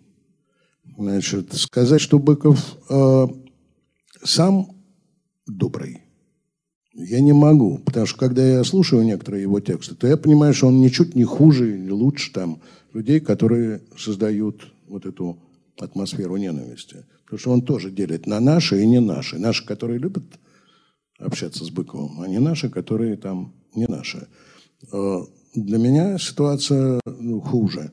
[1.00, 3.28] Значит, сказать, что Быков э,
[4.24, 4.68] сам
[5.48, 6.04] добрый–
[7.00, 10.68] я не могу, потому что когда я слушаю некоторые его тексты, то я понимаю, что
[10.68, 12.62] он ничуть не хуже или лучше там
[12.94, 15.38] людей, которые создают вот эту
[15.78, 17.06] атмосферу ненависти.
[17.24, 19.38] Потому что он тоже делит на наши и не наши.
[19.38, 20.24] Наши, которые любят
[21.18, 24.28] общаться с Быковым, а не наши, которые там не наши.
[24.92, 25.22] Э,
[25.56, 27.92] для меня ситуация ну, хуже,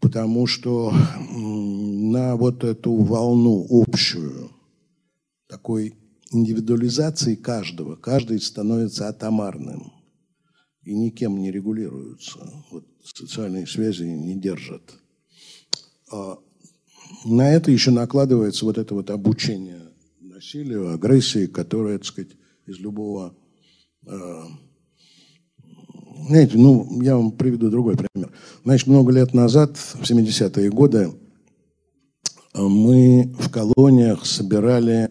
[0.00, 0.92] потому что
[1.30, 4.50] на вот эту волну общую
[5.48, 5.94] такой
[6.30, 7.96] индивидуализации каждого.
[7.96, 9.92] Каждый становится атомарным
[10.82, 12.38] и никем не регулируется.
[12.70, 14.82] Вот социальные связи не держат.
[16.12, 16.38] А
[17.24, 19.80] на это еще накладывается вот это вот обучение
[20.20, 22.32] насилию, агрессии, которое, так сказать,
[22.66, 23.34] из любого...
[24.06, 24.42] Э,
[26.28, 28.32] знаете, ну, я вам приведу другой пример.
[28.64, 31.12] Значит, много лет назад, в 70-е годы,
[32.54, 35.10] мы в колониях собирали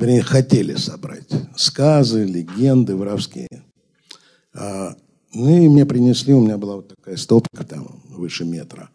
[0.00, 3.48] вернее, хотели собрать сказы, легенды воровские.
[4.54, 4.96] А,
[5.32, 8.90] ну и мне принесли, у меня была вот такая стопка там выше метра.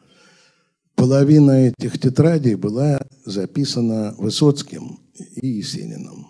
[0.95, 4.99] Половина этих тетрадей была записана Высоцким
[5.35, 6.27] и Есениным.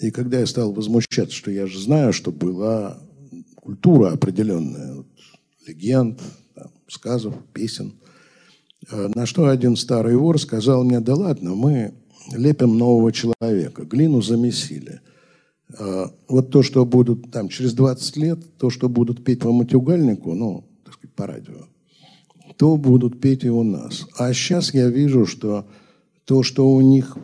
[0.00, 2.98] И когда я стал возмущаться, что я же знаю, что была
[3.56, 5.06] культура определенная, вот,
[5.66, 6.20] легенд,
[6.54, 7.94] там, сказов, песен,
[8.90, 11.94] а, на что один старый вор сказал мне, да ладно, мы
[12.32, 15.00] лепим нового человека, глину замесили.
[15.78, 20.34] А, вот то, что будут там через 20 лет, то, что будут петь по матюгальнику,
[20.34, 21.66] ну, так сказать, по радио,
[22.56, 24.06] то будут петь и у нас.
[24.16, 25.66] А сейчас я вижу, что
[26.24, 27.16] то, что у них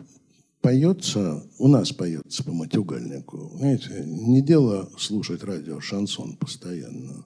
[0.61, 3.51] поется, у нас поется по матюгальнику.
[3.55, 7.25] Знаете, не дело слушать радио, шансон постоянно,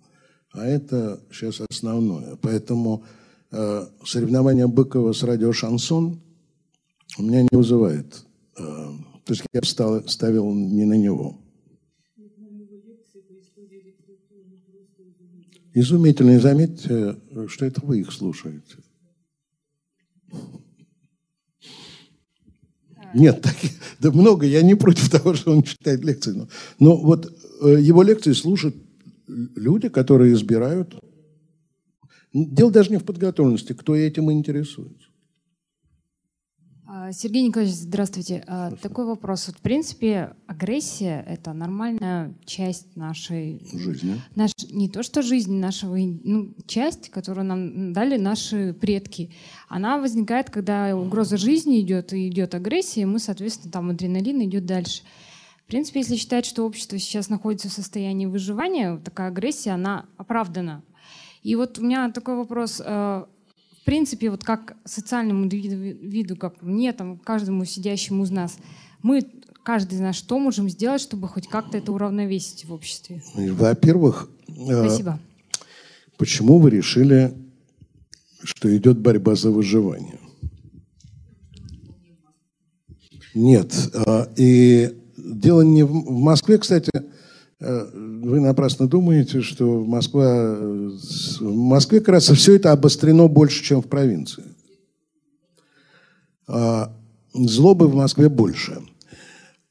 [0.51, 2.36] а это сейчас основное.
[2.41, 3.03] Поэтому
[3.51, 6.19] э, соревнование Быкова с радио шансон
[7.18, 8.26] у меня не вызывает.
[8.57, 8.62] Э,
[9.26, 11.39] то есть я бы ставил не на него.
[15.74, 16.32] Изумительно.
[16.32, 17.16] И заметьте,
[17.47, 18.78] что это вы их слушаете.
[23.14, 23.55] Нет, так,
[23.99, 24.45] да много.
[24.45, 26.32] Я не против того, что он читает лекции.
[26.32, 26.47] Но,
[26.80, 27.32] но вот
[27.62, 28.76] э, его лекции слушают
[29.28, 30.95] люди, которые избирают.
[32.34, 35.09] Дело даже не в подготовленности, кто этим интересуется.
[36.91, 38.43] А, Сергей Николаевич, здравствуйте.
[38.47, 39.45] А, такой вопрос.
[39.45, 43.61] Вот, в принципе, агрессия— это нормальная часть нашей...
[43.71, 44.19] Жизни.
[44.33, 45.95] Наш, не то что жизни, нашего...
[45.97, 49.29] Ну, часть, которую нам дали наши предки.
[49.67, 54.65] Она возникает, когда угроза жизни идет, и идет агрессия, и мы, соответственно, там адреналин идет
[54.65, 55.03] дальше.
[55.65, 60.81] В принципе, если считать, что общество сейчас находится в состоянии выживания, такая агрессия, она оправдана.
[61.43, 63.29] И вот у меня такой вопрос а,
[63.89, 68.57] принципе, вот как социальному виду, как мне, там, каждому сидящему из нас,
[69.01, 69.25] мы,
[69.63, 73.23] каждый из нас, что можем сделать, чтобы хоть как-то это уравновесить в обществе?
[73.33, 75.19] Во-первых, э, Спасибо.
[76.17, 77.33] почему вы решили,
[78.43, 80.19] что идет борьба за выживание?
[83.33, 83.73] Нет.
[83.93, 86.91] Э, и дело не в Москве, кстати,
[87.60, 93.88] вы напрасно думаете, что Москва, в Москве как раз все это обострено больше, чем в
[93.88, 94.45] провинции.
[96.47, 96.95] А,
[97.34, 98.82] злобы в Москве больше.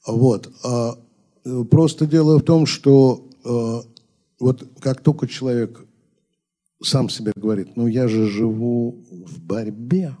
[0.05, 0.51] Вот.
[0.63, 0.99] А,
[1.71, 3.81] просто дело в том, что э,
[4.39, 5.83] вот как только человек
[6.81, 10.15] сам себе говорит, ну я же живу в борьбе,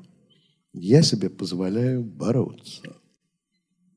[0.73, 2.97] я себе позволяю бороться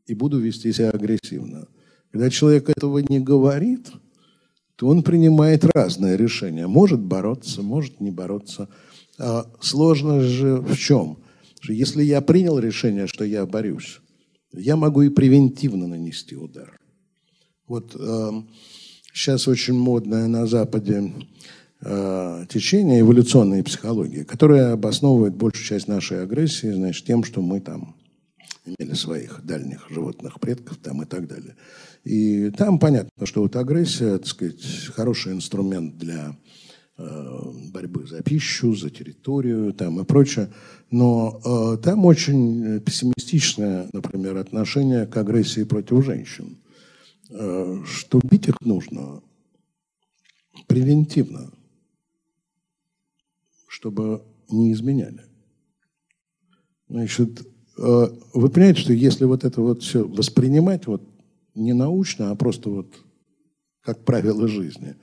[0.07, 1.68] и буду вести себя агрессивно–
[2.12, 3.90] когда человек этого не говорит,
[4.76, 6.66] то он принимает разные решения.
[6.66, 8.68] Может бороться, может не бороться.
[9.18, 11.18] А сложность же в чем?
[11.60, 14.00] Что если я принял решение, что я борюсь,
[14.52, 16.78] я могу и превентивно нанести удар.
[17.66, 18.30] Вот э,
[19.14, 21.12] сейчас очень модное на Западе
[21.80, 27.96] э, течение эволюционной психологии, которое обосновывает большую часть нашей агрессии, значит, тем, что мы там
[28.66, 31.56] имели своих дальних животных предков там и так далее.
[32.05, 36.36] И там понятно, что вот агрессия, так сказать, хороший инструмент для
[36.98, 37.40] э,
[37.72, 40.53] борьбы за пищу, за территорию там и прочее.
[40.90, 46.59] Но э, там очень пессимистичное, например, отношение к агрессии против женщин.
[47.30, 49.22] Э, что бить их нужно
[50.66, 51.50] превентивно,
[53.68, 55.22] чтобы не изменяли.
[56.88, 57.40] Значит,
[57.78, 61.11] э, вы понимаете, что если вот это вот все воспринимать вот
[61.55, 62.94] не научно, а просто вот
[63.82, 64.96] как правило жизни,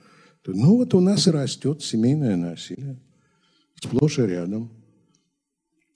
[0.46, 2.98] ну вот у нас и растет семейное насилие.
[3.76, 4.70] Сплошь и рядом.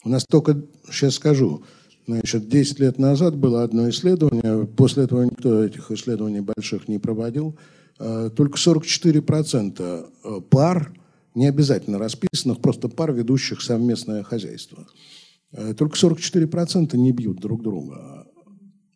[0.04, 1.64] У нас только, сейчас скажу,
[2.06, 7.58] значит, 10 лет назад было одно исследование, после этого никто этих исследований больших не проводил,
[7.98, 10.92] а, только 44% э, пар,
[11.34, 14.86] не обязательно расписанных, просто пар, ведущих совместное хозяйство.
[15.52, 18.23] Э, только 44% не бьют друг друга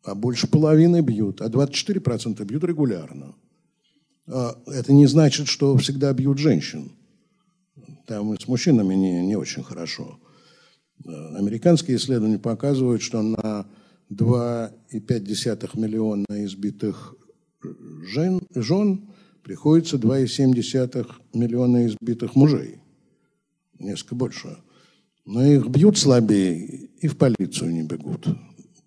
[0.09, 3.35] а больше половины бьют, а 24% бьют регулярно.
[4.27, 6.93] А это не значит, что всегда бьют женщин.
[8.07, 10.19] Там и с мужчинами не, не очень хорошо.
[11.05, 13.67] Американские исследования показывают, что на
[14.11, 17.15] 2,5 миллиона избитых
[18.05, 19.11] жен, жен
[19.43, 22.79] приходится 2,7 миллиона избитых мужей.
[23.79, 24.57] Несколько больше.
[25.25, 28.27] Но их бьют слабее и в полицию не бегут.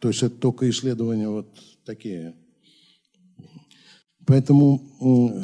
[0.01, 1.47] То есть это только исследования вот
[1.85, 2.35] такие.
[4.25, 4.81] Поэтому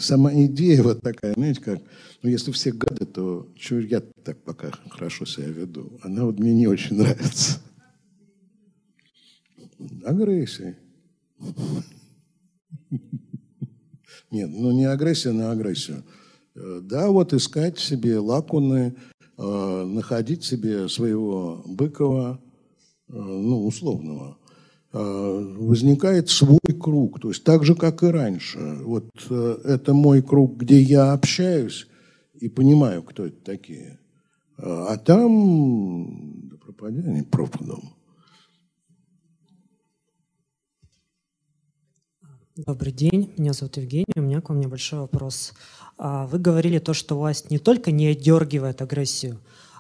[0.02, 1.80] сама идея вот такая, знаете, как,
[2.24, 6.00] ну, если все гады, то что я так пока хорошо себя веду?
[6.02, 7.60] Она вот мне не очень нравится.
[10.04, 10.76] Агрессия.
[14.32, 16.04] Нет, ну не агрессия на агрессию.
[16.56, 18.96] Э, да, вот искать себе лакуны,
[19.38, 22.42] э, находить себе своего Быкова,
[23.08, 24.38] э, ну, условного,
[24.94, 28.60] Э, возникает свой круг, то есть так же, как и раньше.
[28.84, 31.88] Вот э, это мой круг, где я общаюсь
[32.40, 34.00] и понимаю, кто это такие.
[34.58, 37.98] Э, а там да пропади они пропадом.
[42.56, 45.54] Добрый день, меня зовут Евгений, у меня к вам небольшой вопрос.
[45.98, 49.40] А, вы говорили то, что власть не только не отдергивает агрессию,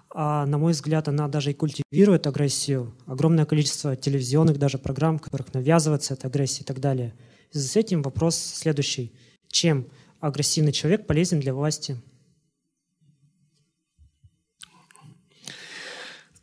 [0.09, 2.93] а, на мой взгляд, она даже и культивирует агрессию.
[3.05, 7.13] Огромное количество телевизионных даже программ, в которых навязывается эта агрессия и так далее.
[7.53, 9.13] И с этим вопрос следующий.
[9.49, 9.87] Чем
[10.19, 11.97] агрессивный человек полезен для власти?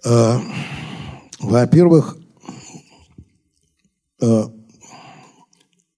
[0.04, 0.40] А,
[1.40, 2.18] во-первых,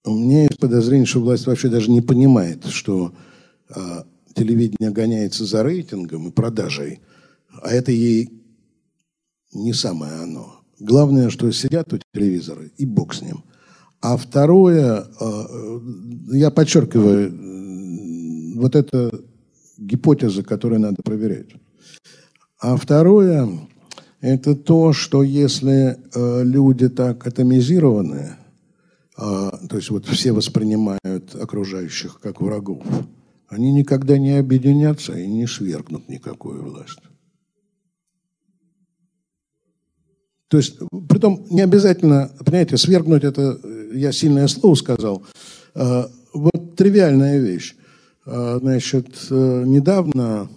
[0.07, 3.13] у меня есть подозрение, что власть вообще даже не понимает, что
[3.69, 7.01] а, телевидение гоняется за рейтингом и продажей,
[7.61, 8.29] а это ей
[9.53, 10.61] не самое оно.
[10.79, 13.43] Главное, что сидят у телевизора, и бог с ним.
[14.01, 15.81] А второе, а,
[16.31, 19.11] я подчеркиваю, вот это
[19.77, 21.49] гипотеза, которую надо проверять.
[22.59, 23.67] А второе,
[24.21, 28.35] это то, что если э, люди так атомизированы,
[29.15, 32.83] а, то есть вот все воспринимают окружающих как врагов,
[33.47, 36.99] они никогда не объединятся и не свергнут никакую власть.
[40.47, 40.77] То есть,
[41.09, 43.59] притом не обязательно, понимаете, свергнуть это,
[43.93, 45.23] я сильное слово сказал,
[45.75, 47.75] а, вот тривиальная вещь.
[48.25, 50.49] А, значит, э, недавно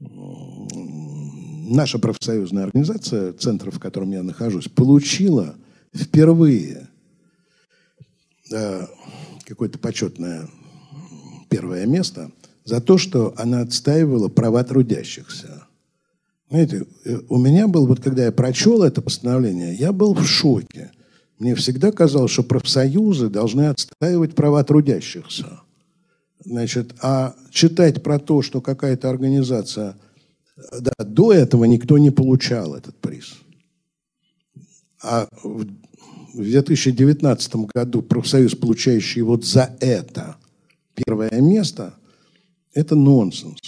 [0.00, 5.54] наша профсоюзная организация, центр, в котором я нахожусь, получила
[5.94, 6.88] впервые
[9.46, 10.48] какое-то почетное
[11.48, 12.30] первое место
[12.64, 15.53] за то, что она отстаивала права трудящихся.
[16.50, 16.86] Знаете,
[17.28, 20.92] у меня был, вот когда я прочел это постановление, я был в шоке.
[21.38, 25.60] Мне всегда казалось, что профсоюзы должны отстаивать права трудящихся.
[26.44, 29.96] Значит, а читать про то, что какая-то организация...
[30.78, 33.34] Да, до этого никто не получал этот приз.
[35.02, 35.66] А в
[36.34, 40.36] 2019 году профсоюз, получающий вот за это
[40.94, 41.94] первое место,
[42.72, 43.58] это нонсенс.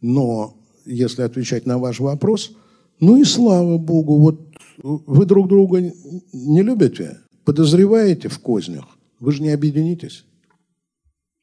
[0.00, 2.56] Но если отвечать на ваш вопрос,
[3.00, 5.92] ну и слава богу, вот вы друг друга
[6.32, 8.86] не любите, подозреваете в кознях,
[9.18, 10.24] вы же не объединитесь.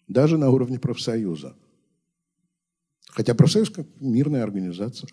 [0.07, 1.55] Даже на уровне профсоюза.
[3.09, 5.09] Хотя профсоюз как мирная организация.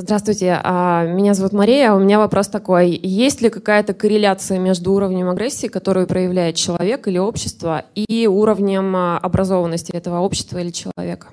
[0.00, 1.92] Здравствуйте, а, меня зовут Мария.
[1.92, 2.90] У меня вопрос такой.
[3.02, 9.18] Есть ли какая-то корреляция между уровнем агрессии, которую проявляет человек или общество, и уровнем а,
[9.18, 11.30] образованности этого общества или человека?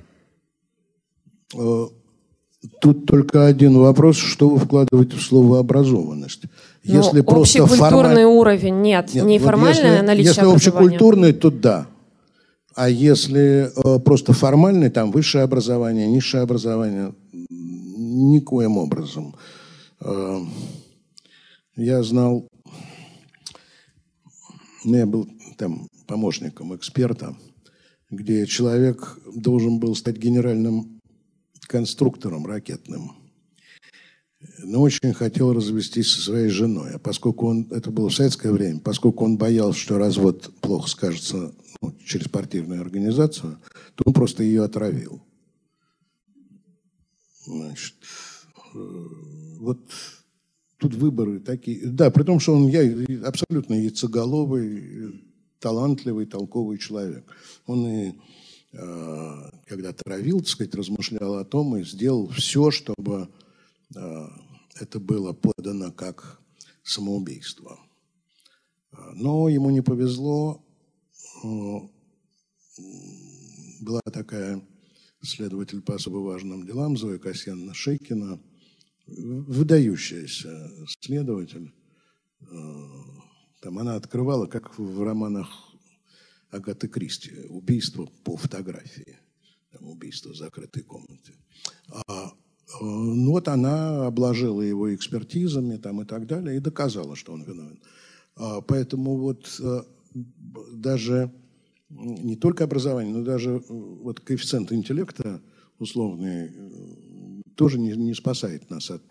[1.56, 1.86] Э,
[2.82, 6.46] тут только один вопрос, что вы вкладываете в слово образованность.
[6.84, 8.26] Ну, если ну, просто общекультурный формаль...
[8.26, 11.86] уровень, нет, нет неформальное вот если, наличие Если общекультурный, то да.
[12.74, 17.14] А если э, просто формальный, там высшее образование, низшее образование,
[18.16, 19.36] никоим образом.
[20.02, 20.40] Э,
[21.76, 22.48] я знал,
[24.84, 27.36] ну, я был там помощником эксперта,
[28.10, 31.02] где человек должен был стать генеральным
[31.68, 33.12] конструктором ракетным.
[34.60, 36.92] Но очень хотел развестись со своей женой.
[36.94, 41.54] А поскольку он, это было в советское время, поскольку он боялся, что развод плохо скажется
[41.82, 43.58] ну, через партийную организацию,
[43.96, 45.24] то он просто ее отравил.
[47.46, 47.95] Значит,
[49.60, 49.80] вот
[50.78, 51.86] тут выборы такие.
[51.88, 52.82] Да, при том, что он я
[53.28, 55.24] абсолютно яйцеголовый,
[55.60, 57.26] талантливый, толковый человек.
[57.66, 58.14] Он и
[58.74, 63.30] э, когда травил, так сказать, размышлял о том и сделал все, чтобы
[63.96, 64.28] э,
[64.80, 66.40] это было подано как
[66.84, 67.80] самоубийство.
[69.14, 70.64] Но ему не повезло.
[73.82, 74.62] Была такая
[75.22, 78.40] следователь по особо важным делам Зоя Касьяновна Шейкина,
[79.08, 81.72] выдающаяся следователь.
[82.42, 82.46] Э,
[83.62, 85.48] там она открывала, как в романах
[86.52, 89.20] Агаты Кристи, убийство по фотографии,
[89.72, 91.34] там, убийство в закрытой комнате.
[92.08, 92.32] А, э,
[92.82, 97.80] ну вот она обложила его экспертизами там, и так далее и доказала, что он виновен.
[98.36, 99.84] А, поэтому вот э,
[100.74, 101.32] даже
[101.90, 105.42] не только образование, но даже вот коэффициент интеллекта
[105.78, 106.52] условный
[107.56, 109.04] тоже не, не спасает нас от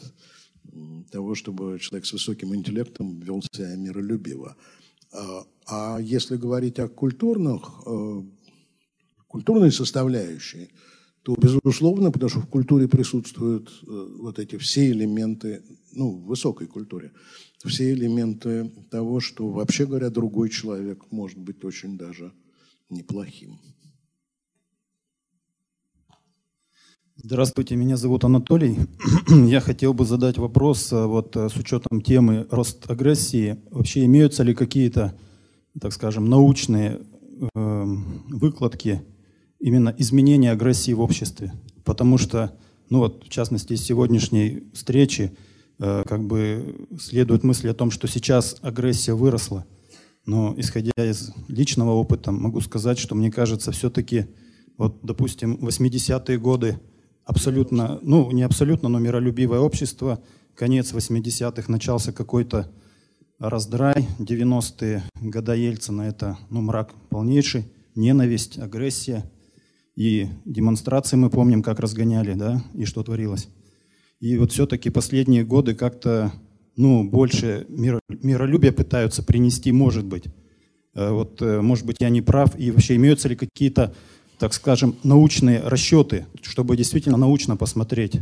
[1.10, 4.56] того, чтобы человек с высоким интеллектом вел себя миролюбиво.
[5.12, 8.22] А, а если говорить о культурных, э,
[9.28, 10.70] культурной составляющей,
[11.22, 17.12] то, безусловно, потому что в культуре присутствуют вот эти все элементы, ну, в высокой культуре,
[17.64, 22.30] все элементы того, что, вообще говоря, другой человек может быть очень даже
[22.90, 23.58] неплохим.
[27.16, 28.76] Здравствуйте, меня зовут Анатолий.
[29.28, 33.56] Я хотел бы задать вопрос э, вот э, с учетом темы рост агрессии.
[33.70, 35.14] Вообще имеются ли какие-то,
[35.80, 37.02] так скажем, научные
[37.54, 37.84] э,
[38.28, 39.02] выкладки
[39.60, 41.52] именно изменения агрессии в обществе?
[41.84, 42.52] Потому что,
[42.90, 45.36] ну вот, в частности, из сегодняшней встречи
[45.78, 49.64] э, как бы следует мысль о том, что сейчас агрессия выросла.
[50.26, 54.26] Но исходя из личного опыта, могу сказать, что мне кажется, все-таки,
[54.76, 56.80] вот, допустим, 80-е годы–
[57.24, 60.22] абсолютно, ну не абсолютно, но миролюбивое общество.
[60.54, 62.70] Конец 80-х, начался какой-то
[63.38, 64.06] раздрай.
[64.18, 67.64] 90-е года Ельцина– это ну, мрак полнейший,
[67.94, 69.30] ненависть, агрессия.
[69.96, 73.48] И демонстрации мы помним, как разгоняли, да, и что творилось.
[74.20, 76.32] И вот все-таки последние годы как-то
[76.76, 80.24] ну, больше миролюбия пытаются принести, может быть.
[80.94, 82.58] Э, вот, э, может быть, я не прав.
[82.58, 83.94] И вообще имеются ли какие-то
[84.38, 88.20] так скажем, научные расчеты, чтобы действительно научно посмотреть,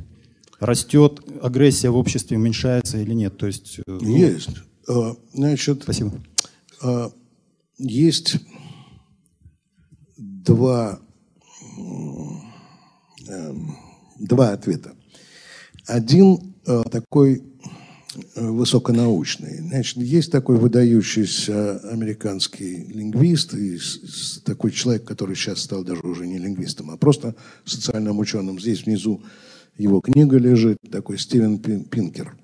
[0.60, 3.36] растет агрессия в обществе, уменьшается или нет.
[3.36, 4.16] То есть, э, ну...
[4.16, 4.50] Есть.
[4.88, 6.12] А, значит, Спасибо.
[6.82, 7.10] А,
[7.78, 8.36] есть
[10.16, 11.00] два,
[13.28, 13.76] эм,
[14.18, 14.94] два ответа.
[15.86, 17.42] Один э, такой
[18.34, 19.58] высоконаучный.
[19.58, 23.78] Значит, есть такой выдающийся американский лингвист, и
[24.44, 27.34] такой человек, который сейчас стал даже уже не лингвистом, а просто
[27.64, 28.60] социальным ученым.
[28.60, 29.22] Здесь внизу
[29.78, 32.36] его книга лежит, такой Стивен Пинкер.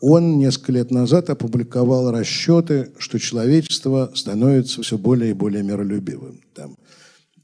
[0.00, 6.40] Он несколько лет назад опубликовал расчеты, что человечество становится все более и более миролюбивым.
[6.54, 6.76] Там,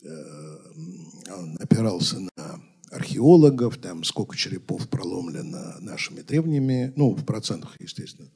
[0.03, 0.25] э,
[1.37, 2.61] он опирался на
[2.91, 8.31] археологов, там сколько черепов проломлено нашими древними, ну, в процентах, естественно.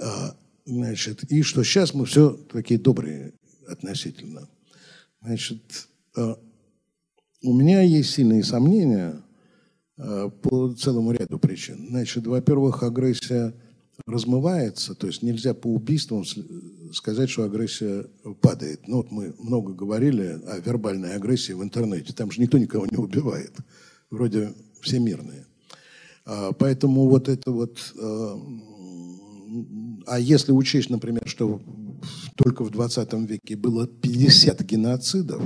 [0.00, 3.34] А, значит, и что сейчас мы все такие добрые
[3.68, 4.48] относительно.
[5.20, 6.38] Значит, а,
[7.42, 9.22] у меня есть сильные сомнения
[9.96, 11.88] а, по целому ряду причин.
[11.88, 13.54] Значит, во-первых, агрессия
[14.06, 16.24] размывается, то есть нельзя по убийствам
[16.92, 18.06] сказать, что агрессия
[18.40, 18.86] падает.
[18.88, 22.12] Ну вот мы много говорили о вербальной агрессии в интернете.
[22.12, 23.54] Там же никто никого не убивает.
[24.10, 25.46] Вроде все мирные.
[26.24, 27.78] А, поэтому вот это вот...
[28.00, 28.40] А,
[30.06, 31.60] а если учесть, например, что
[32.36, 35.42] только в 20 веке было 50 геноцидов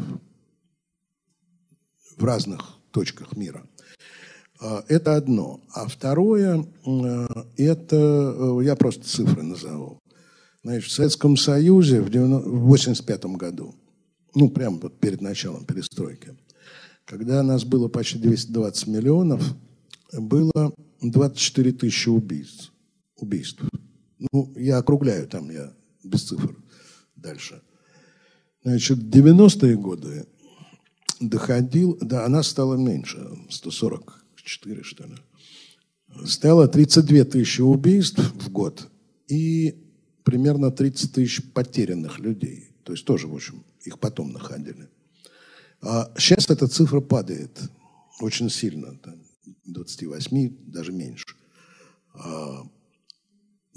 [2.16, 3.66] в разных точках мира–
[4.61, 5.61] это одно.
[5.72, 6.66] А второе,
[7.57, 9.98] это, э, я просто цифры назову.
[10.62, 13.74] Значит, в Советском Союзе в 1985 году,
[14.34, 16.36] ну, прямо вот перед началом перестройки,
[17.04, 19.42] когда нас было почти 220 миллионов,
[20.12, 22.72] было 24 тысячи убийств.
[23.16, 23.62] убийств.
[24.32, 26.57] Ну, я округляю там, я без цифр
[27.14, 27.62] дальше.
[28.62, 30.26] Значит, в 90-е годы
[31.20, 35.16] доходил, да, она стала меньше, 140 4, что ли.
[36.24, 38.88] Стало 32 тысячи убийств в год
[39.28, 39.76] и
[40.22, 42.70] примерно 30 тысяч потерянных людей.
[42.84, 44.88] То есть тоже, в общем, их потом находили.
[45.82, 47.61] А сейчас эта цифра падает
[48.20, 49.20] очень сильно, там,
[49.64, 51.26] 28, даже меньше.
[52.14, 52.62] А,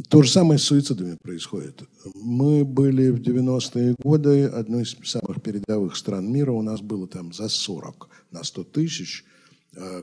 [0.07, 1.83] то же самое с суицидами происходит.
[2.13, 6.51] Мы были в 90-е годы одной из самых передовых стран мира.
[6.51, 9.25] У нас было там за 40 на 100 тысяч–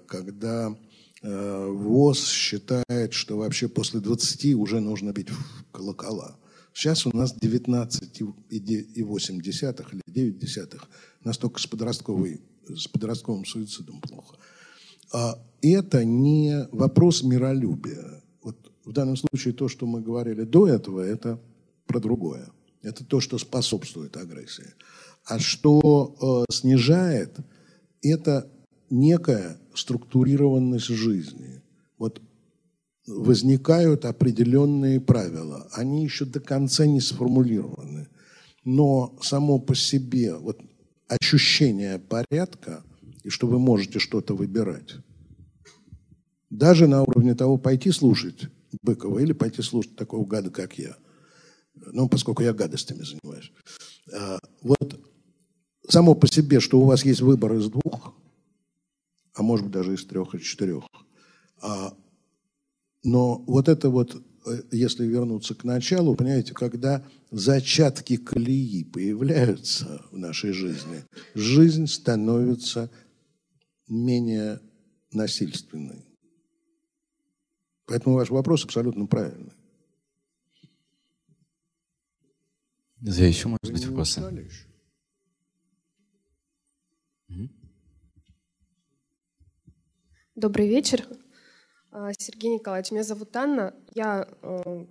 [0.06, 0.76] когда
[1.22, 6.36] э, ВОЗ считает, что вообще после 20 уже нужно бить в колокола.
[6.72, 10.88] Сейчас у нас 19,8 или 9 десятых.
[11.24, 14.36] Настолько с, подростковой, с подростковым суицидом плохо.
[15.12, 18.22] А это не вопрос миролюбия.
[18.42, 21.40] Вот в данном случае то, что мы говорили до этого, это
[21.86, 22.50] про другое.
[22.82, 24.74] Это то, что способствует агрессии.
[25.24, 27.36] А что э, снижает,
[28.02, 28.50] это
[28.90, 31.62] некая структурированность жизни.
[31.98, 32.20] Вот
[33.06, 35.68] возникают определенные правила.
[35.72, 38.08] Они еще до конца не сформулированы.
[38.64, 40.60] Но само по себе вот
[41.08, 42.82] ощущение порядка,
[43.22, 44.96] и что вы можете что-то выбирать,
[46.50, 48.48] даже на уровне того, пойти слушать
[48.82, 50.96] Быкова или пойти слушать такого гада, как я.
[51.74, 53.52] Ну, поскольку я гадостями занимаюсь.
[54.12, 55.00] А, вот
[55.88, 58.14] само по себе, что у вас есть выбор из двух–
[59.36, 60.84] а может быть даже из трех или четырех.
[61.60, 61.94] А,
[63.04, 70.16] но вот это вот, э, если вернуться к началу, понимаете, когда зачатки колеи появляются в
[70.16, 71.04] нашей жизни,
[71.34, 72.90] жизнь становится
[73.86, 74.60] менее
[75.12, 76.04] насильственной.
[77.84, 79.52] Поэтому ваш вопрос абсолютно правильный.
[83.02, 84.22] За еще, может быть, вопросы?
[90.36, 91.02] Добрый вечер.
[91.90, 93.74] А, Сергей Николаевич, меня зовут Анна.
[93.94, 94.84] Я э,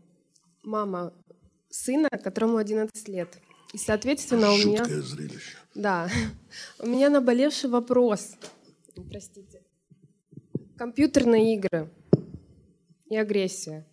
[0.63, 1.13] мама
[1.69, 3.37] сына, которому 11 лет.
[3.71, 4.79] И, соответственно, у меня...
[4.79, 5.57] Жуткое зрелище.
[5.75, 6.09] Да.
[6.79, 8.31] У меня наболевший вопрос.
[9.11, 9.61] Простите.
[10.77, 11.93] Компьютерные игры
[13.11, 13.85] и агрессия.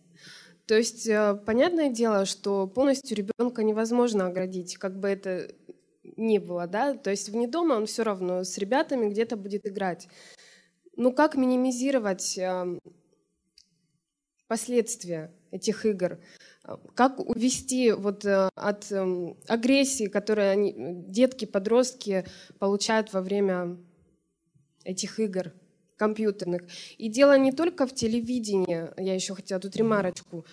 [0.64, 5.54] То есть, э, понятное дело, что полностью ребенка невозможно оградить, как бы это
[6.16, 10.08] ни было, да, то есть вне дома он все равно с ребятами где-то будет играть.
[11.02, 12.78] Ну, как минимизировать э,
[14.46, 16.20] последствия этих игр?
[16.94, 20.72] Как увести вот э, от эм, агрессии, которую они,
[21.08, 22.24] детки, подростки
[22.60, 23.78] получают во время
[24.84, 25.52] этих игр
[25.96, 26.62] компьютерных?
[26.98, 30.46] И дело не только в телевидении, я еще хотела тут ремарочку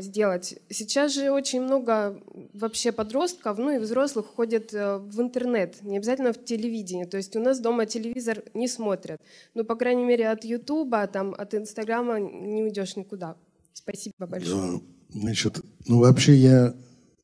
[0.00, 0.58] сделать.
[0.70, 2.20] Сейчас же очень много
[2.54, 7.06] вообще подростков, ну и взрослых ходят э, в интернет, не обязательно в телевидение.
[7.06, 9.20] То есть у нас дома телевизор не смотрят.
[9.54, 13.36] Ну, по крайней мере, от Ютуба, там, от Инстаграма не уйдешь никуда.
[13.72, 14.80] Спасибо большое.
[15.10, 16.74] Значит, ну вообще я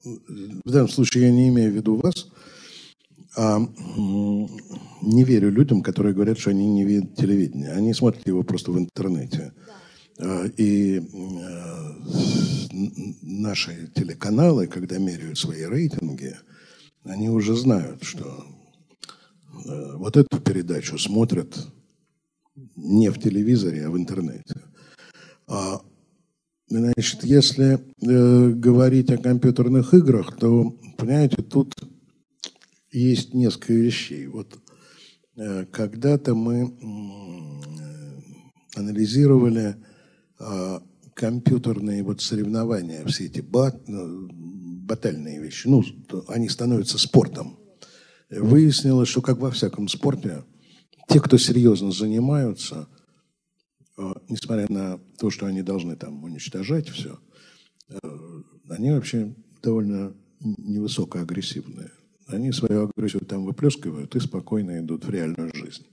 [0.02, 2.30] в данном случае я не имею в виду вас,
[3.36, 3.58] а
[5.02, 7.72] не верю людям, которые говорят, что они не видят телевидение.
[7.72, 9.52] Они смотрят его просто в интернете.
[9.66, 9.77] Да.
[10.56, 11.02] И э,
[13.22, 16.36] наши телеканалы, когда меряют свои рейтинги,
[17.04, 18.44] они уже знают, что
[19.64, 21.68] э, вот эту передачу смотрят
[22.74, 24.60] не в телевизоре, а в интернете.
[25.46, 25.80] А
[26.70, 31.74] Значит, если э, говорить о компьютерных играх, то, понимаете, тут
[32.92, 34.26] есть несколько вещей.
[34.26, 34.58] Вот
[35.36, 36.68] э, когда-то мы э,
[38.76, 39.87] анализировали э,
[41.14, 45.82] компьютерные вот соревнования, все эти бат, э, батальные вещи, ну,
[46.28, 47.58] они становятся спортом.
[48.30, 50.44] Выяснилось, что, как во всяком спорте,
[51.08, 52.88] те, кто серьезно занимаются–
[53.98, 57.18] Э, несмотря на то, что они должны там уничтожать все,
[57.88, 57.98] э,
[58.68, 61.90] они вообще довольно невысокоагрессивные.
[62.28, 65.84] Они свою агрессию там выплескивают и спокойно идут в реальную жизнь.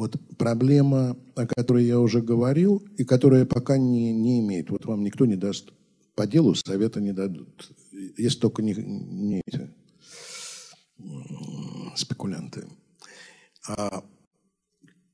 [0.00, 5.04] Вот проблема, о которой я уже говорил, и которая пока не, не имеет, вот вам
[5.04, 5.74] никто не даст
[6.14, 7.70] по делу, совета не дадут.
[8.16, 9.70] Если только не, не эти
[11.96, 12.66] спекулянты.
[13.68, 14.02] А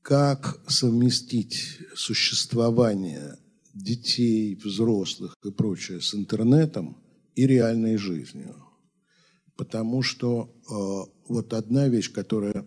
[0.01, 3.35] как совместить существование
[3.73, 6.95] детей, взрослых и прочее с интернетом
[7.35, 8.55] и реальной жизнью.
[9.57, 12.65] Потому что э, вот одна вещь, которая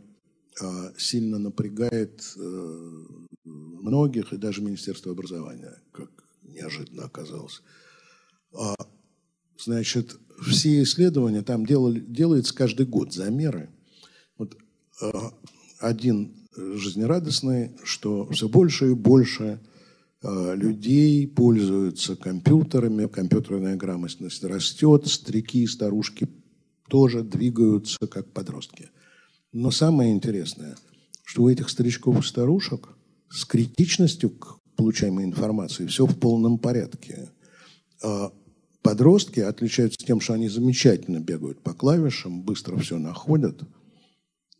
[0.98, 3.04] сильно напрягает э,
[3.44, 6.10] многих, и даже Министерство образования, как
[6.42, 7.62] неожиданно оказалось.
[8.52, 8.74] Э,
[9.58, 13.70] значит, все исследования там делали, делаются каждый год, замеры.
[14.38, 14.56] Вот
[15.00, 15.10] э,
[15.78, 19.60] один жизнерадостный, что все больше и больше
[20.22, 26.28] э, людей пользуются компьютерами, компьютерная грамотность растет, старики и старушки
[26.88, 28.90] тоже двигаются как подростки.
[29.52, 30.76] Но самое интересное,
[31.24, 32.88] что у этих старичков и старушек
[33.28, 37.30] с критичностью к получаемой информации все в полном порядке.
[38.02, 38.32] А
[38.82, 43.62] подростки отличаются тем, что они замечательно бегают по клавишам, быстро все находят–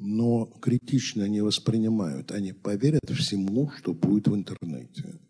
[0.00, 2.32] но критично не воспринимают.
[2.32, 5.20] Они поверят всему, что будет в интернете.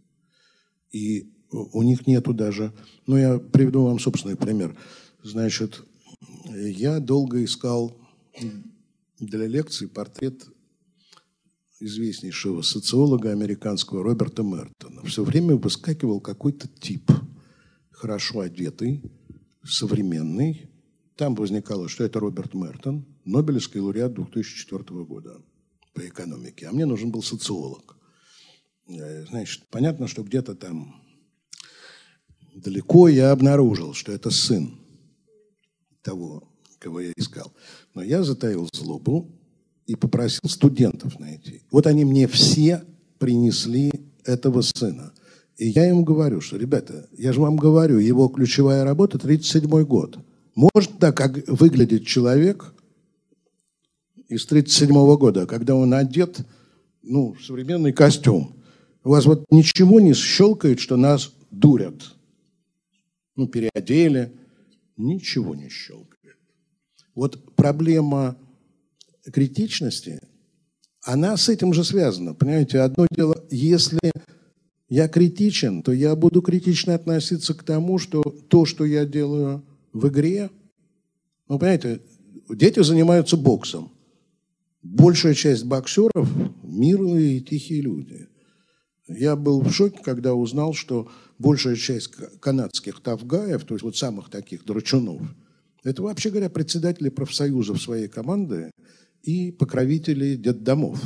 [0.92, 2.72] И у них нету даже...
[3.06, 4.76] Ну, я приведу вам собственный пример.
[5.24, 5.82] Значит,
[6.44, 7.96] я долго искал
[9.20, 10.46] для лекции портрет
[11.78, 15.02] известнейшего социолога американского Роберта Мертона.
[15.04, 17.10] Все время выскакивал какой-то тип,
[17.90, 19.02] хорошо одетый,
[19.64, 20.70] современный.
[21.16, 25.40] Там возникало, что это Роберт Мертон– Нобелевский лауреат 2004 года
[25.92, 27.96] по экономике, а мне нужен был социолог.
[28.88, 31.00] Э, значит, понятно, что где-то там
[32.54, 34.78] далеко я обнаружил, что это сын
[36.02, 36.49] того,
[36.80, 37.52] кого я искал.
[37.94, 39.28] Но я затаил злобу
[39.86, 41.62] и попросил студентов найти.
[41.70, 42.82] Вот они мне все
[43.18, 43.92] принесли
[44.24, 45.12] этого сына.
[45.56, 50.18] И я им говорю, что, ребята, я же вам говорю, его ключевая работа 37 год.
[50.54, 52.74] Может так как выглядит человек,
[54.30, 56.38] из 1937 года, когда он одет,
[57.02, 58.54] ну, в современный костюм.
[59.02, 62.14] У вас вот ничего не щелкает, что нас дурят.
[63.34, 64.32] Ну, переодели.
[64.96, 66.09] Ничего не щелкает.
[67.20, 68.38] Вот проблема
[69.30, 70.22] критичности,
[71.02, 72.32] она с этим же связана.
[72.32, 73.98] Понимаете, одно дело, если
[74.88, 80.08] я критичен, то я буду критично относиться к тому, что то, что я делаю в
[80.08, 80.48] игре,
[81.46, 82.00] ну, понимаете,
[82.48, 83.92] дети занимаются боксом.
[84.80, 86.26] Большая часть боксеров–
[86.62, 88.28] мирные и тихие люди.
[89.08, 94.30] Я был в шоке, когда узнал, что большая часть канадских тавгаев, то есть вот самых
[94.30, 95.20] таких драчунов,
[95.82, 98.70] это, вообще говоря, председатели профсоюзов своей команды
[99.22, 101.02] и покровители детдомов.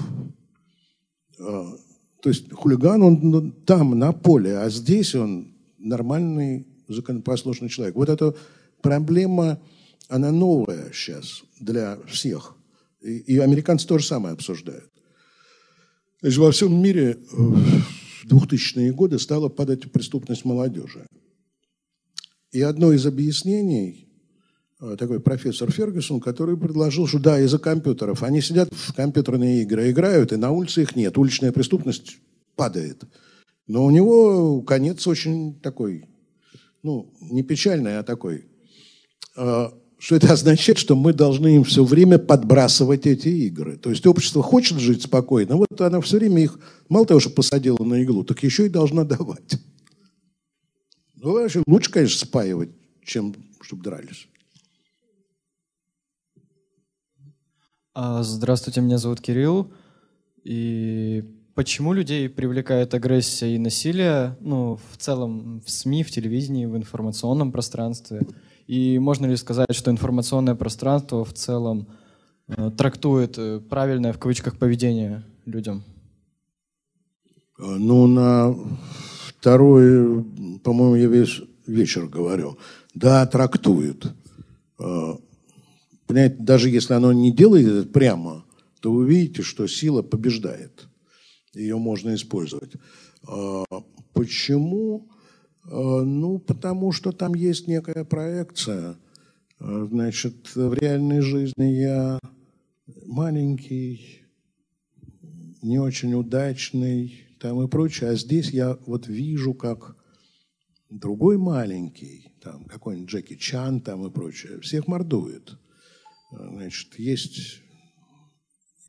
[1.39, 1.77] А,
[2.21, 7.95] то есть хулиган, он ну, там, на поле, а здесь он нормальный, законопослушный человек.
[7.95, 8.35] Вот эта
[8.83, 9.61] проблема,
[10.09, 12.57] она новая сейчас для всех.
[13.01, 14.91] И, и американцы тоже самое обсуждают.
[16.23, 21.07] Есть во всем мире в 2000-е годы стала падать преступность молодежи.
[22.51, 24.04] И одно из объяснений
[24.99, 28.23] такой профессор Фергюсон, который предложил, что да, из-за компьютеров.
[28.23, 31.17] Они сидят в компьютерные игры, играют, и на улице их нет.
[31.17, 32.19] Уличная преступность
[32.57, 33.05] падает.
[33.67, 36.05] Но у него конец очень такой,
[36.83, 38.45] ну, не печальный, а такой.
[39.37, 39.69] Э,
[39.99, 43.77] что это означает, что мы должны им все время подбрасывать эти игры.
[43.77, 47.83] То есть общество хочет жить спокойно, вот она все время их, мало того, что посадила
[47.83, 49.59] на иглу, так еще и должна давать.
[51.15, 52.71] Ну, вообще, лучше, конечно, спаивать,
[53.03, 54.29] чем чтобы дрались.
[57.95, 59.73] Здравствуйте, меня зовут Кирилл.
[60.43, 66.77] И почему людей привлекает агрессия и насилие, ну, в целом в СМИ, в телевидении, в
[66.77, 68.23] информационном пространстве–
[68.67, 71.89] и можно ли сказать, что информационное пространство в целом
[72.49, 75.85] э, трактует э, правильное в кавычках поведение людям?
[77.59, 78.55] Э, ну, на
[79.29, 80.25] второй,
[80.65, 82.59] по-моему, я весь вечер говорю.
[82.95, 84.07] Да, трактует.
[86.07, 88.45] Понимаете, даже если оно не делает это прямо,
[88.81, 90.87] то вы видите, что сила побеждает.
[91.55, 92.73] Ее можно использовать.
[94.13, 95.09] Почему?
[95.67, 98.97] Э, ну, потому что там есть некая проекция.
[99.61, 102.19] Э, значит, в реальной жизни я
[103.07, 104.23] маленький,
[105.63, 108.11] не очень удачный, там и прочее.
[108.11, 109.97] А здесь я вот вижу, как
[110.91, 115.59] другой маленький, там какой-нибудь Джеки Чан там и прочее, всех мордует.
[116.39, 117.61] Э, значит, есть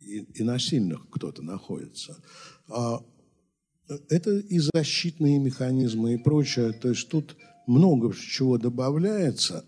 [0.01, 2.17] и, и на сильных кто-то находится.
[2.67, 3.03] А
[4.09, 6.73] это и защитные механизмы и прочее.
[6.73, 7.35] То есть тут
[7.67, 9.65] много чего добавляется.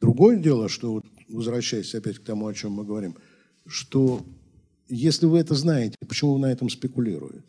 [0.00, 3.16] Другое дело, что, возвращаясь опять к тому, о чем мы говорим,
[3.66, 4.24] что
[4.88, 7.44] если вы это знаете, почему вы на этом спекулируете?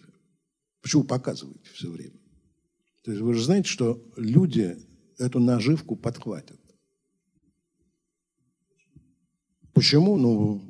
[0.81, 2.19] Почему показываете все время?
[3.03, 4.77] То есть вы же знаете, что люди
[5.17, 6.58] эту наживку подхватят.
[9.79, 10.17] Почему?
[10.17, 10.61] Ну,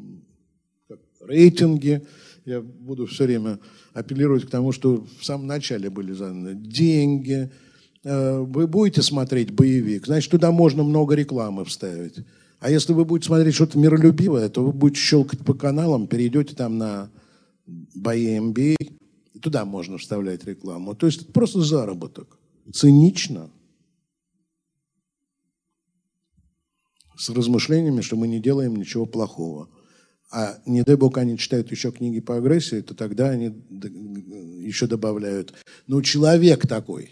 [1.21, 2.05] рейтинги.
[2.45, 3.57] Я буду все время
[3.91, 7.49] апеллировать к тому, что в самом начале были заданы деньги.
[8.03, 12.17] Э, вы будете смотреть боевик, значит, туда можно много рекламы вставить.
[12.59, 16.77] А если вы будете смотреть что-то миролюбивое, то вы будете щелкать по каналам, перейдете там
[16.77, 17.09] на
[17.65, 18.75] бои МБА,
[19.41, 20.93] туда можно вставлять рекламу.
[20.93, 22.37] То есть это просто заработок.
[22.71, 23.49] Цинично.
[27.15, 29.69] С размышлениями, что мы не делаем ничего плохого
[30.31, 33.47] а не дай бог они читают еще книги по агрессии, то тогда они
[34.63, 35.53] еще добавляют,
[35.87, 37.11] ну, человек такой.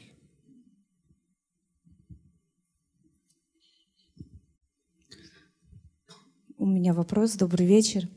[6.59, 7.33] У меня вопрос.
[7.33, 8.07] Добрый вечер.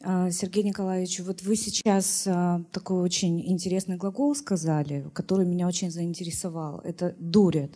[0.00, 5.90] А, Сергей Николаевич, вот вы сейчас а, такой очень интересный глагол сказали, который меня очень
[5.90, 6.80] заинтересовал.
[6.80, 7.72] Это «дурят».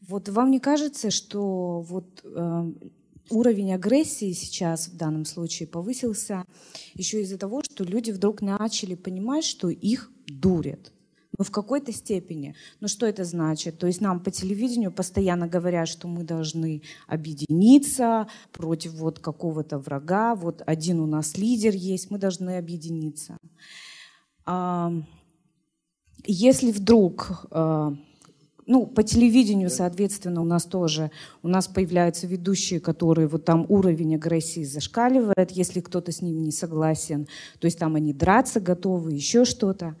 [0.00, 2.70] Вот вам не кажется, что вот а,
[3.30, 6.44] уровень агрессии сейчас в данном случае повысился
[6.94, 10.92] еще из-за того, что люди вдруг начали понимать, что их дурят.
[11.38, 12.54] Ну, в какой-то степени.
[12.80, 13.78] Но что это значит?
[13.78, 20.34] То есть нам по телевидению постоянно говорят, что мы должны объединиться против вот какого-то врага.
[20.34, 23.36] Вот один у нас лидер есть, мы должны объединиться.
[26.24, 27.94] Если вдруг а,
[28.66, 31.10] ну, по телевидению, соответственно, у нас тоже,
[31.42, 36.50] у нас появляются ведущие, которые вот там уровень агрессии зашкаливает, если кто-то с ним не
[36.50, 37.26] согласен,
[37.58, 39.96] то есть там они драться готовы, еще что-то.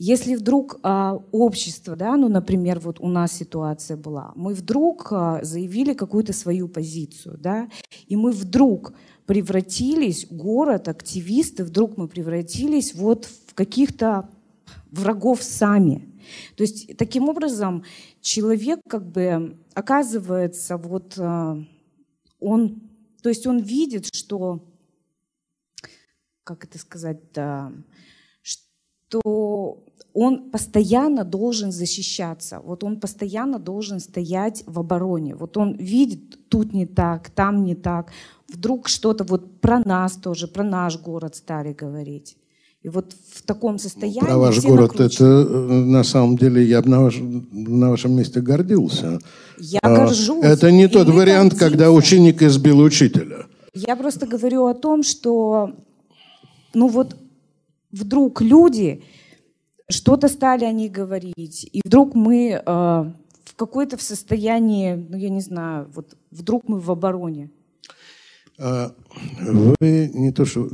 [0.00, 5.40] Если вдруг а, общество, да, ну, например, вот у нас ситуация была, мы вдруг а,
[5.42, 7.68] заявили какую-то свою позицию, да,
[8.06, 8.92] и мы вдруг
[9.26, 14.28] превратились, город, активисты, вдруг мы превратились вот в каких-то
[14.90, 16.07] врагов сами.
[16.56, 17.84] То есть таким образом
[18.20, 21.64] человек как бы оказывается вот э,
[22.40, 22.82] он,
[23.22, 24.64] то есть он видит, что,
[26.44, 27.72] как это сказать, да,
[28.42, 29.84] что
[30.14, 35.34] он постоянно должен защищаться, вот он постоянно должен стоять в обороне.
[35.34, 38.12] Вот он видит, тут не так, там не так,
[38.48, 42.36] вдруг что-то вот про нас тоже, про наш город стали говорить.
[42.82, 44.20] И вот в таком состоянии...
[44.20, 48.40] Про ваш город это э, на самом деле я бы на, ваш, на вашем месте
[48.40, 49.18] гордился.
[49.58, 50.44] Я а, горжусь.
[50.44, 51.70] Это не тот вариант, гордимся.
[51.70, 53.46] когда ученик избил учителя.
[53.74, 55.72] Я просто говорю о том, что
[56.74, 57.16] ну вот
[57.90, 59.02] вдруг люди
[59.90, 65.40] что-то стали они говорить, и вдруг мы э, в какой-то в состоянии, ну я не
[65.40, 67.50] знаю, вот вдруг мы в обороне.
[68.58, 68.92] А,
[69.40, 70.68] вы не то что,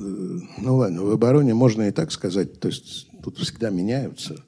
[0.58, 4.42] ну ладно, в обороне можно и так сказать, то есть тут всегда меняются.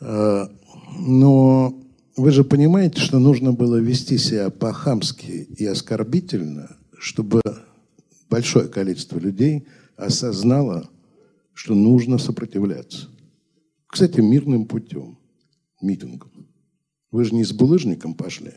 [0.00, 0.50] А,
[0.98, 1.80] но
[2.16, 7.40] вы же понимаете, что нужно было вести себя по-хамски и оскорбительно, чтобы
[8.28, 10.90] большое количество людей осознало,
[11.52, 13.08] что нужно сопротивляться.
[13.86, 15.18] Кстати, мирным путем,
[15.80, 16.48] митингом.
[17.12, 18.54] Вы же не с булыжником пошли.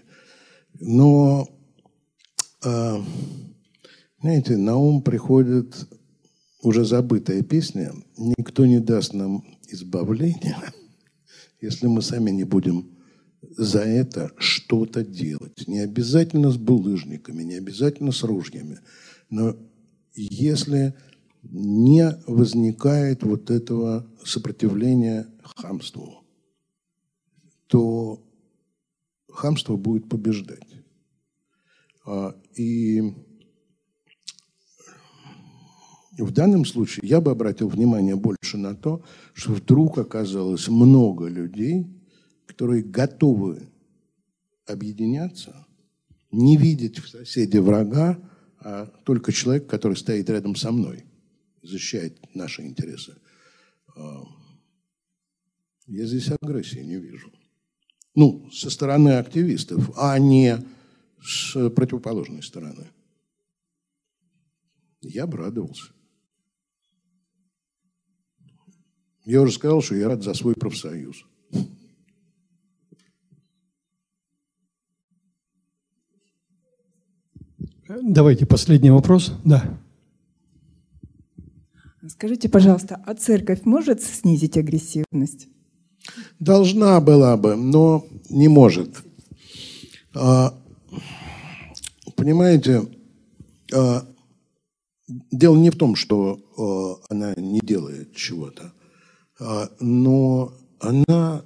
[0.79, 1.47] Но
[2.63, 2.97] э,
[4.21, 5.87] знаете, на ум приходит
[6.61, 10.57] уже забытая песня «Никто не даст нам избавления,
[11.61, 12.97] если мы сами не будем
[13.41, 15.67] за это что-то делать.
[15.67, 18.79] Не обязательно с булыжниками, не обязательно с ружьями,
[19.29, 19.55] но
[20.13, 20.95] если
[21.43, 26.23] не возникает вот этого сопротивления хамству,
[27.67, 28.23] то
[29.31, 30.67] хамство будет побеждать.
[32.05, 32.35] А,
[36.17, 39.03] и в данном случае я бы обратил внимание больше на то,
[39.33, 41.85] что вдруг оказалось много людей,
[42.47, 43.69] которые готовы
[44.65, 45.67] объединяться,
[46.31, 48.19] не видеть в соседе врага,
[48.59, 51.05] а только человек, который стоит рядом со мной,
[51.61, 53.15] защищает наши интересы.
[53.95, 54.23] А,
[55.85, 57.31] я здесь агрессии не вижу.
[58.15, 60.57] Ну, со стороны активистов, а не
[61.21, 62.87] с противоположной стороны.
[65.01, 65.91] Я бы радовался.
[69.27, 71.25] Я уже сказал, что я рад за свой профсоюз.
[78.01, 79.33] Давайте последний вопрос.
[79.43, 79.77] Да.
[82.07, 85.49] Скажите, пожалуйста, а церковь может снизить агрессивность?
[86.39, 89.03] Должна была бы, но не может.
[90.13, 90.57] А,
[92.15, 92.87] понимаете,
[93.73, 94.07] а,
[95.05, 98.71] дело не в том, что а, она не делает чего-то.
[99.39, 101.43] А, но она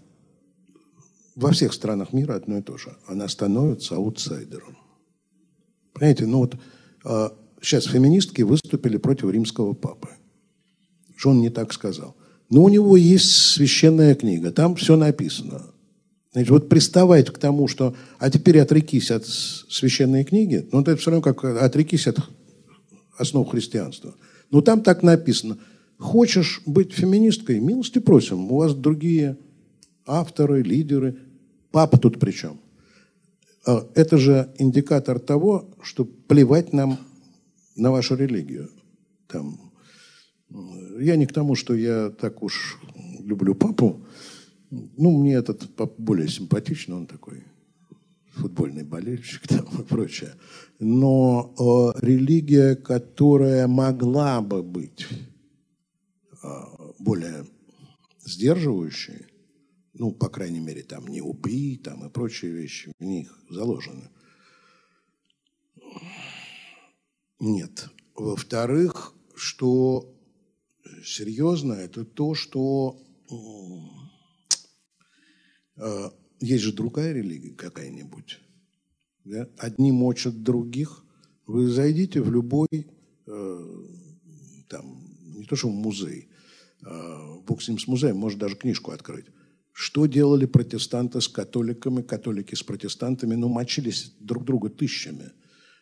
[1.35, 2.95] во всех странах мира одно и то же.
[3.07, 4.77] Она становится аутсайдером.
[5.93, 6.55] Понимаете, ну вот
[7.61, 10.09] сейчас а, феминистки выступили против римского папы.
[11.15, 12.15] Что он не так сказал?
[12.49, 15.61] Но у него есть священная книга, там все написано.
[16.33, 21.11] Значит, вот приставать к тому, что а теперь отрекись от священной книги, ну это все
[21.11, 22.19] равно как отрекись от
[23.17, 24.15] основ христианства.
[24.49, 25.57] Но там так написано–
[26.01, 27.59] Хочешь быть феминисткой?
[27.59, 28.51] Милости просим.
[28.51, 29.37] У вас другие
[30.07, 31.15] авторы, лидеры.
[31.71, 32.59] Папа тут при чем?
[33.67, 36.97] А, это же индикатор того, что плевать нам
[37.75, 38.71] на вашу религию.
[39.27, 39.59] Там,
[40.99, 42.79] я не к тому, что я так уж
[43.19, 44.01] люблю папу.
[44.71, 47.43] Ну, мне этот пап более симпатичный, он такой
[48.33, 50.33] футбольный болельщик там и прочее.
[50.79, 55.05] Но э, религия, которая могла бы быть
[56.99, 57.45] более
[58.25, 59.27] сдерживающие,
[59.93, 64.09] ну, по крайней мере, там не убий, там и прочие вещи в них заложены.
[67.39, 67.89] Нет.
[68.15, 70.15] Во-вторых, что
[71.03, 73.01] серьезно, это то, что
[75.77, 76.09] э,
[76.39, 78.39] есть же другая религия какая-нибудь.
[79.25, 79.49] Да?
[79.57, 81.03] Одни мочат других.
[81.47, 83.65] Вы зайдите в любой, э,
[84.69, 85.03] там,
[85.35, 86.29] не то что в музей,
[86.83, 89.25] Бог с ним с музеем, может даже книжку открыть.
[89.73, 93.35] Что делали протестанты с католиками, католики с протестантами?
[93.35, 95.31] Ну, мочились друг друга тысячами.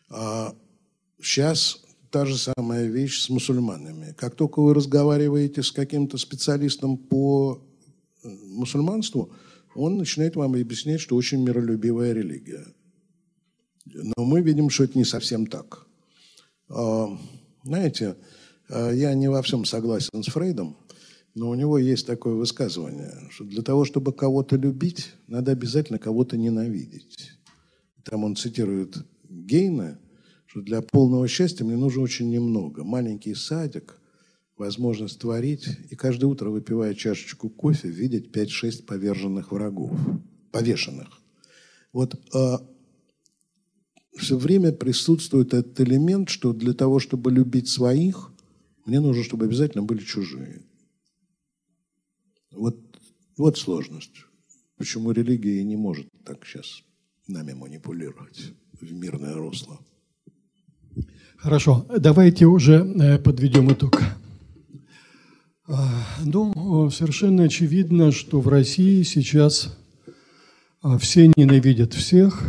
[0.08, 0.54] А
[1.20, 4.14] сейчас та же самая вещь с мусульманами.
[4.16, 7.62] Как только вы разговариваете с каким-то специалистом по
[8.22, 9.32] э, мусульманству,
[9.74, 12.66] он начинает вам объяснять, что очень миролюбивая религия.
[13.86, 15.86] Но мы видим, что это не совсем так.
[16.68, 17.08] А,
[17.64, 18.16] знаете,
[18.68, 20.76] э, я не во всем согласен с Фрейдом.
[21.34, 26.36] Но у него есть такое высказывание, что для того, чтобы кого-то любить, надо обязательно кого-то
[26.36, 27.32] ненавидеть.
[28.04, 28.96] Там он цитирует
[29.28, 29.98] Гейна,
[30.46, 32.82] что для полного счастья мне нужно очень немного.
[32.82, 34.00] Маленький садик,
[34.56, 39.92] возможность творить, и каждое утро, выпивая чашечку кофе, видеть 5-6 поверженных врагов,
[40.50, 41.20] повешенных.
[41.92, 42.60] Вот а,
[44.16, 48.32] все время присутствует этот элемент, что для того, чтобы любить своих,
[48.84, 50.62] мне нужно, чтобы обязательно были чужие.
[52.52, 52.76] Вот,
[53.36, 54.24] вот сложность.
[54.76, 56.82] Почему религия не может так сейчас
[57.26, 59.78] нами манипулировать в мирное русло?
[61.36, 64.02] Хорошо, давайте уже э, подведем итог.
[65.66, 65.88] А,
[66.24, 69.78] ну, совершенно очевидно, что в России сейчас
[70.82, 72.42] а, все ненавидят всех,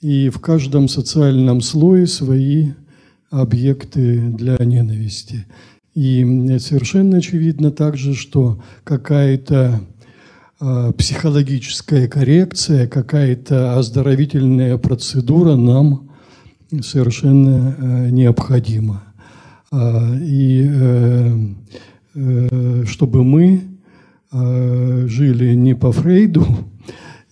[0.00, 2.72] и в каждом социальном слое свои
[3.30, 5.46] объекты для ненависти.
[5.94, 9.80] И совершенно очевидно также, что какая-то
[10.60, 16.10] э, психологическая коррекция, какая-то оздоровительная процедура нам
[16.82, 19.04] совершенно э, необходима.
[19.70, 21.38] Э, и э,
[22.16, 23.62] э, чтобы мы
[24.32, 26.44] э, жили не по Фрейду,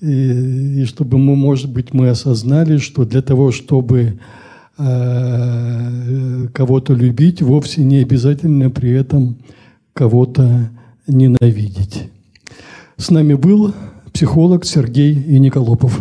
[0.01, 4.21] и, и чтобы мы, может быть, мы осознали, что для того, чтобы
[4.77, 9.37] кого-то любить, вовсе не обязательно при этом
[9.93, 10.71] кого-то
[11.07, 12.09] ненавидеть.
[12.97, 13.75] С нами был
[14.13, 16.01] психолог Сергей Николопов.